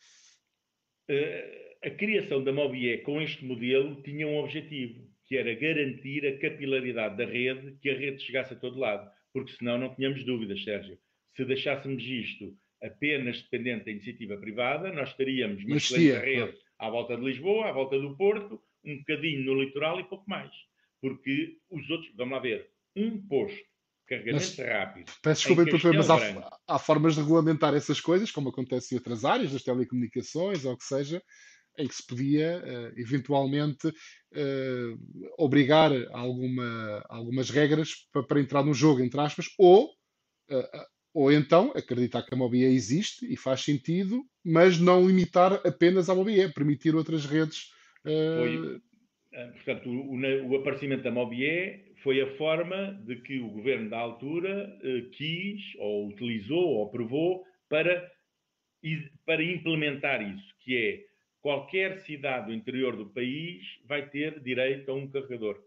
[1.07, 6.39] Uh, a criação da Mobie com este modelo tinha um objetivo, que era garantir a
[6.39, 10.63] capilaridade da rede, que a rede chegasse a todo lado, porque senão não tínhamos dúvidas,
[10.63, 10.97] Sérgio.
[11.35, 17.15] Se deixássemos isto apenas dependente da iniciativa privada, nós teríamos uma excelente rede à volta
[17.15, 20.51] de Lisboa, à volta do Porto, um bocadinho no litoral e pouco mais
[21.01, 23.65] porque os outros, vamos lá ver, um posto
[24.07, 25.11] carregamento mas, rápido.
[25.21, 29.25] Peço desculpa, doutor, mas há, há, formas de regulamentar essas coisas, como acontece em outras
[29.25, 31.21] áreas, das telecomunicações ou o que seja,
[31.77, 38.73] em que se podia uh, eventualmente uh, obrigar alguma, algumas regras para, para, entrar no
[38.73, 39.89] jogo, entre aspas, ou,
[40.49, 40.85] uh,
[41.17, 46.13] ou então acreditar que a Mobia existe e faz sentido, mas não limitar apenas a
[46.13, 47.73] Mobia, permitir outras redes.
[48.03, 48.79] Foi,
[49.33, 50.15] ah, portanto, o,
[50.47, 55.59] o, aparecimento da Mobier foi a forma de que o governo da altura eh, quis,
[55.79, 58.11] ou utilizou, ou aprovou para,
[59.25, 61.03] para implementar isso, que é
[61.41, 65.57] qualquer cidade do interior do país vai ter direito a um carregador.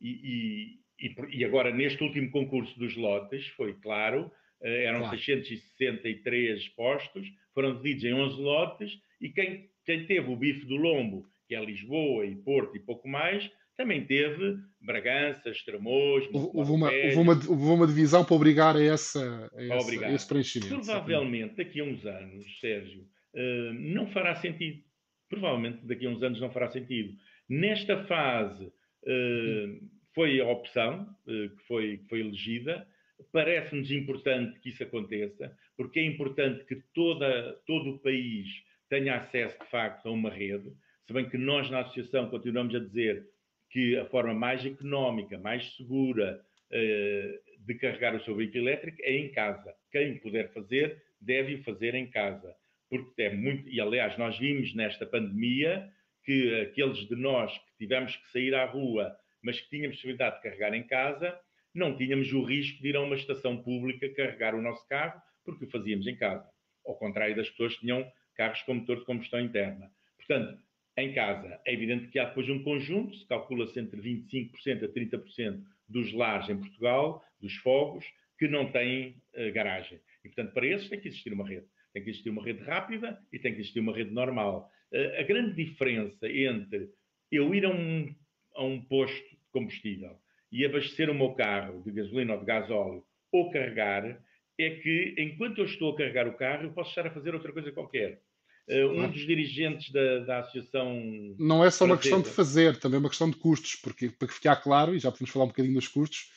[0.00, 5.16] E, e, e agora, neste último concurso dos lotes, foi claro, eh, eram claro.
[5.16, 11.26] 663 postos, foram divididos em 11 lotes, e quem, quem teve o bife do lombo
[11.52, 16.26] que é Lisboa e Porto e pouco mais, também teve Bragança, Estremoz...
[16.32, 20.28] Houve uma, houve, uma, houve uma divisão para obrigar a, essa, a, essa, a esse
[20.28, 20.74] preenchimento.
[20.74, 23.02] Provavelmente, daqui a uns anos, Sérgio,
[23.34, 24.82] uh, não fará sentido.
[25.28, 27.14] Provavelmente, daqui a uns anos, não fará sentido.
[27.48, 32.86] Nesta fase, uh, foi a opção que, foi, que foi elegida.
[33.30, 38.48] Parece-nos importante que isso aconteça, porque é importante que toda, todo o país
[38.88, 40.72] tenha acesso, de facto, a uma rede.
[41.06, 43.26] Se bem que nós, na associação, continuamos a dizer
[43.70, 49.16] que a forma mais económica, mais segura uh, de carregar o seu veículo elétrico é
[49.16, 49.74] em casa.
[49.90, 52.54] Quem puder fazer, deve fazer em casa.
[52.90, 53.68] Porque é muito.
[53.68, 55.90] E, aliás, nós vimos nesta pandemia
[56.24, 60.42] que aqueles de nós que tivemos que sair à rua, mas que tínhamos possibilidade de
[60.42, 61.38] carregar em casa,
[61.74, 65.64] não tínhamos o risco de ir a uma estação pública carregar o nosso carro, porque
[65.64, 66.48] o fazíamos em casa.
[66.86, 69.90] Ao contrário das pessoas que tinham carros com motor de combustão interna.
[70.16, 70.58] Portanto,
[70.96, 71.60] em casa.
[71.66, 76.48] É evidente que há depois um conjunto, se calcula-se entre 25% a 30% dos lares
[76.48, 78.04] em Portugal, dos fogos,
[78.38, 80.00] que não têm uh, garagem.
[80.24, 81.66] E, portanto, para esses tem que existir uma rede.
[81.92, 84.70] Tem que existir uma rede rápida e tem que existir uma rede normal.
[84.92, 86.90] Uh, a grande diferença entre
[87.30, 88.14] eu ir a um,
[88.54, 90.21] a um posto de combustível
[90.52, 94.20] e abastecer o meu carro de gasolina ou de gasóleo ou carregar
[94.58, 97.52] é que, enquanto eu estou a carregar o carro, eu posso estar a fazer outra
[97.52, 98.20] coisa qualquer.
[98.68, 101.02] Uh, um dos dirigentes da, da associação.
[101.38, 104.28] Não é só uma questão de fazer, também é uma questão de custos, porque para
[104.28, 106.30] ficar claro, e já podemos falar um bocadinho dos custos,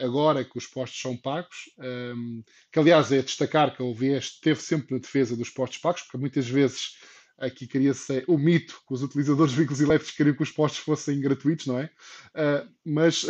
[0.00, 4.24] agora que os postos são pagos, um, ehm, que aliás é destacar que a OVS
[4.24, 6.96] esteve sempre na defesa dos postos pagos, porque muitas vezes
[7.38, 11.20] aqui queria-se o mito que os utilizadores de veículos elétricos queriam que os postos fossem
[11.20, 11.84] gratuitos, não é?
[12.34, 13.26] Uh, mas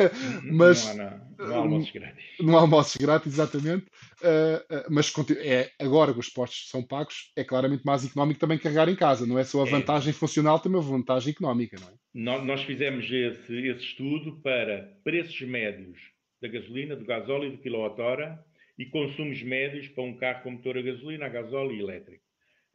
[0.44, 2.24] mas não há, não, não há almoços grátis.
[2.40, 3.86] Não há almoços grátis, exatamente.
[4.20, 8.88] Uh, mas é, agora que os postos são pagos, é claramente mais económico também carregar
[8.88, 9.26] em casa.
[9.26, 9.70] Não é só a é.
[9.70, 10.14] vantagem é.
[10.14, 12.44] funcional, também a vantagem económica, não é?
[12.44, 15.98] Nós fizemos esse, esse estudo para preços médios
[16.40, 18.42] da gasolina, do gasóleo e do quilowatt-hora
[18.78, 22.29] e consumos médios para um carro com motor a gasolina, a gasóleo e elétrico.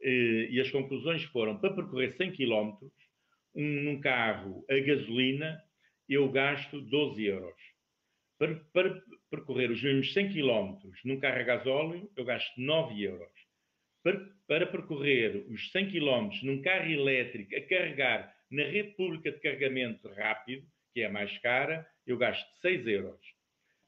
[0.06, 2.76] Eh, e as conclusões foram, para percorrer 100 km,
[3.56, 5.60] um, num carro a gasolina,
[6.08, 7.60] eu gasto 12 euros.
[8.38, 13.32] Para, para percorrer os mesmos 100 km num carro a gasóleo, eu gasto 9 euros.
[14.04, 19.40] Para, para percorrer os 100 km num carro elétrico a carregar na rede pública de
[19.40, 23.20] carregamento rápido, que é a mais cara, eu gasto 6 euros.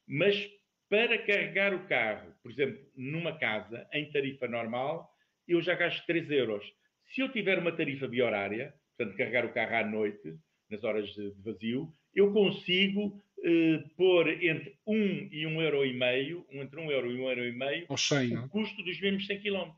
[0.05, 0.51] Mas
[0.89, 5.15] para carregar o carro, por exemplo, numa casa, em tarifa normal,
[5.49, 6.65] eu já gasto 3 euros.
[7.07, 10.37] Se eu tiver uma tarifa biorária, portanto, carregar o carro à noite,
[10.71, 16.47] nas horas de vazio, eu consigo eh, pôr entre 1 e 1 euro e meio,
[16.51, 19.71] entre 1 euro e 1 euro e meio, 100, o custo dos mesmos 100 km.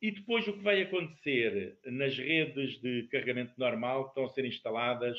[0.00, 4.44] E depois o que vai acontecer nas redes de carregamento normal que estão a ser
[4.44, 5.18] instaladas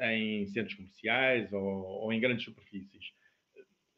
[0.00, 3.12] em centros comerciais ou, ou em grandes superfícies?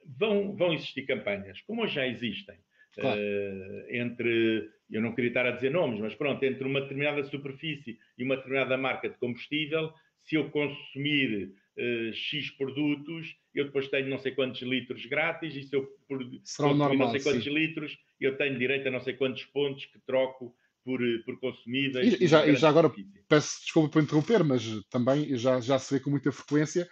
[0.05, 2.57] Vão, vão existir campanhas, como já existem,
[2.95, 3.21] claro.
[3.21, 7.99] uh, entre, eu não queria estar a dizer nomes, mas pronto, entre uma determinada superfície
[8.19, 14.09] e uma determinada marca de combustível, se eu consumir uh, X produtos, eu depois tenho
[14.09, 17.55] não sei quantos litros grátis, e se eu por, consumir normal, não sei quantos sim.
[17.55, 22.07] litros, eu tenho direito a não sei quantos pontos que troco por, eh, por consumidas.
[22.07, 22.93] E, e, já, e já, agora,
[23.29, 26.89] peço desculpa por interromper, mas também já, já se vê com muita frequência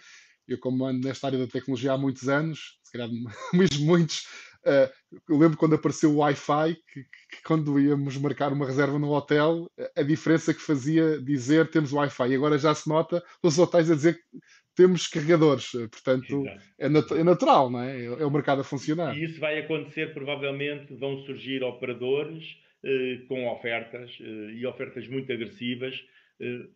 [0.51, 3.09] eu como ando nesta área da tecnologia há muitos anos, se calhar
[3.55, 4.27] mesmo muitos,
[4.67, 4.91] uh,
[5.29, 9.71] eu lembro quando apareceu o Wi-Fi, que, que, quando íamos marcar uma reserva no hotel,
[9.97, 12.29] a diferença que fazia dizer temos Wi-Fi.
[12.29, 14.39] E agora já se nota os hotéis a dizer que
[14.75, 16.45] temos carregadores, portanto
[16.79, 18.05] é, nat é, natural, não é?
[18.05, 19.17] É o mercado a funcionar.
[19.17, 22.45] E isso vai acontecer, provavelmente vão surgir operadores
[22.83, 25.95] eh, com ofertas eh, e ofertas muito agressivas.
[26.41, 26.67] Eh,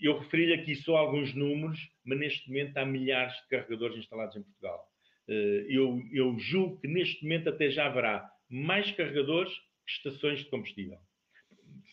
[0.00, 4.42] eu referi aqui só alguns números, mas neste momento há milhares de carregadores instalados em
[4.42, 4.84] Portugal.
[5.26, 9.52] Eu, eu julgo que neste momento até já haverá mais carregadores
[9.86, 10.98] que estações de combustível.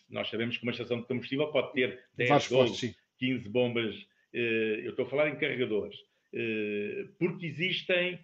[0.09, 3.95] Nós sabemos que uma estação de combustível pode ter 10, 12, 15 bombas.
[4.33, 5.95] Eu estou a falar em carregadores.
[7.17, 8.19] Porque existem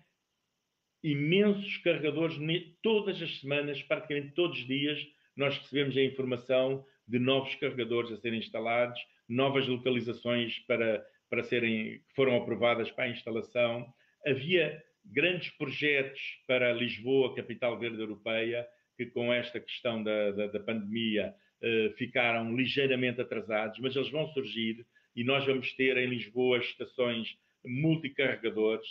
[1.03, 2.37] imensos carregadores
[2.81, 4.99] todas as semanas, praticamente todos os dias,
[5.35, 8.99] nós recebemos a informação de novos carregadores a serem instalados,
[9.29, 13.87] novas localizações para, para serem, que foram aprovadas para a instalação.
[14.25, 20.59] Havia grandes projetos para Lisboa, capital verde europeia, que com esta questão da, da, da
[20.59, 24.85] pandemia eh, ficaram ligeiramente atrasados, mas eles vão surgir
[25.15, 27.35] e nós vamos ter em Lisboa estações
[27.65, 28.87] multicarregadores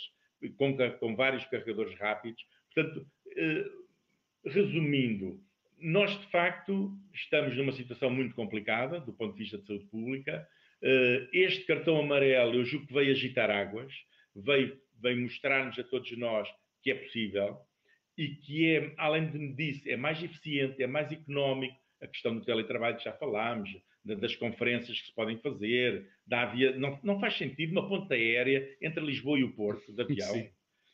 [0.57, 2.43] com, com vários carregadores rápidos.
[2.73, 3.65] Portanto, eh,
[4.45, 5.39] resumindo,
[5.79, 10.47] nós de facto estamos numa situação muito complicada do ponto de vista de saúde pública.
[10.81, 13.93] Eh, este cartão amarelo, eu julgo que veio agitar águas,
[14.35, 16.47] veio, veio mostrar-nos a todos nós
[16.81, 17.57] que é possível
[18.17, 21.75] e que é, além disso, é mais eficiente, é mais económico.
[22.01, 23.69] A questão do teletrabalho que já falámos,
[24.03, 28.75] das conferências que se podem fazer, da via, não, não faz sentido uma ponta aérea
[28.81, 30.33] entre Lisboa e o Porto, de avião.
[30.33, 30.49] Sim.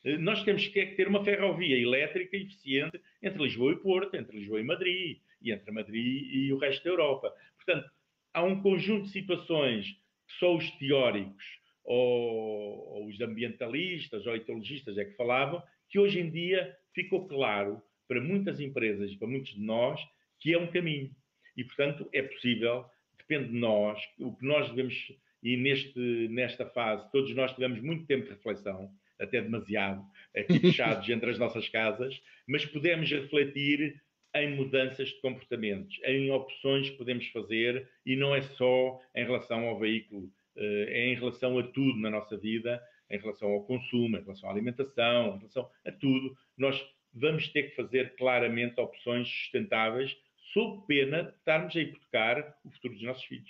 [0.05, 4.59] Eh, nós temos que ter uma ferrovia elétrica eficiente entre Lisboa e Porto, entre Lisboa
[4.59, 7.33] e Madrid, e entre Madrid e o resto da Europa.
[7.57, 7.89] Portanto,
[8.33, 9.85] há um conjunto de situações
[10.27, 11.43] que só os teóricos
[11.83, 17.81] ou, ou os ambientalistas ou ecologistas é que falavam, que hoje em dia ficou claro
[18.07, 19.99] para muitas empresas e para muitos de nós
[20.39, 21.11] que é um caminho.
[21.55, 22.85] E, portanto, é possível
[23.27, 24.95] depende de nós, o que nós devemos,
[25.41, 30.03] e neste, nesta fase, todos nós tivemos muito tempo de reflexão, até demasiado,
[30.35, 34.01] aqui fechados entre as nossas casas, mas podemos refletir
[34.35, 39.67] em mudanças de comportamentos, em opções que podemos fazer, e não é só em relação
[39.67, 44.21] ao veículo, é em relação a tudo na nossa vida, em relação ao consumo, em
[44.21, 46.35] relação à alimentação, em relação a tudo.
[46.57, 46.81] Nós
[47.13, 50.15] vamos ter que fazer claramente opções sustentáveis
[50.53, 53.49] sob pena de estarmos a hipotecar o futuro dos nossos filhos.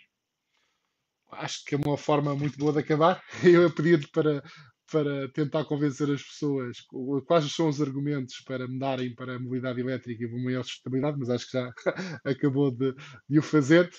[1.32, 3.22] Acho que é uma forma muito boa de acabar.
[3.44, 4.44] Eu pedi-lhe para,
[4.92, 6.78] para tentar convencer as pessoas
[7.26, 11.30] quais são os argumentos para mudarem para a mobilidade elétrica e uma maior sustentabilidade, mas
[11.30, 11.72] acho que já
[12.24, 12.94] acabou de,
[13.28, 13.90] de o fazer.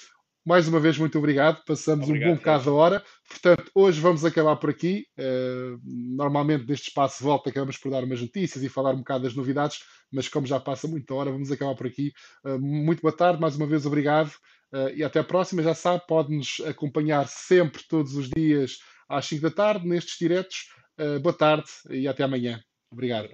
[0.44, 1.64] Mais uma vez, muito obrigado.
[1.64, 3.04] Passamos obrigado, um bom bocado da hora.
[3.26, 5.06] Portanto, hoje vamos acabar por aqui.
[5.18, 9.24] Uh, normalmente, neste espaço de volta, acabamos por dar umas notícias e falar um bocado
[9.24, 9.80] das novidades,
[10.12, 12.12] mas como já passa muita hora, vamos acabar por aqui.
[12.44, 14.32] Uh, muito boa tarde, mais uma vez, obrigado.
[14.70, 15.62] Uh, e até a próxima.
[15.62, 18.78] Já sabe, pode-nos acompanhar sempre, todos os dias,
[19.08, 20.68] às 5 da tarde, nestes diretos.
[21.22, 22.62] boa tarde e até amanhã.
[22.92, 23.28] Obrigado.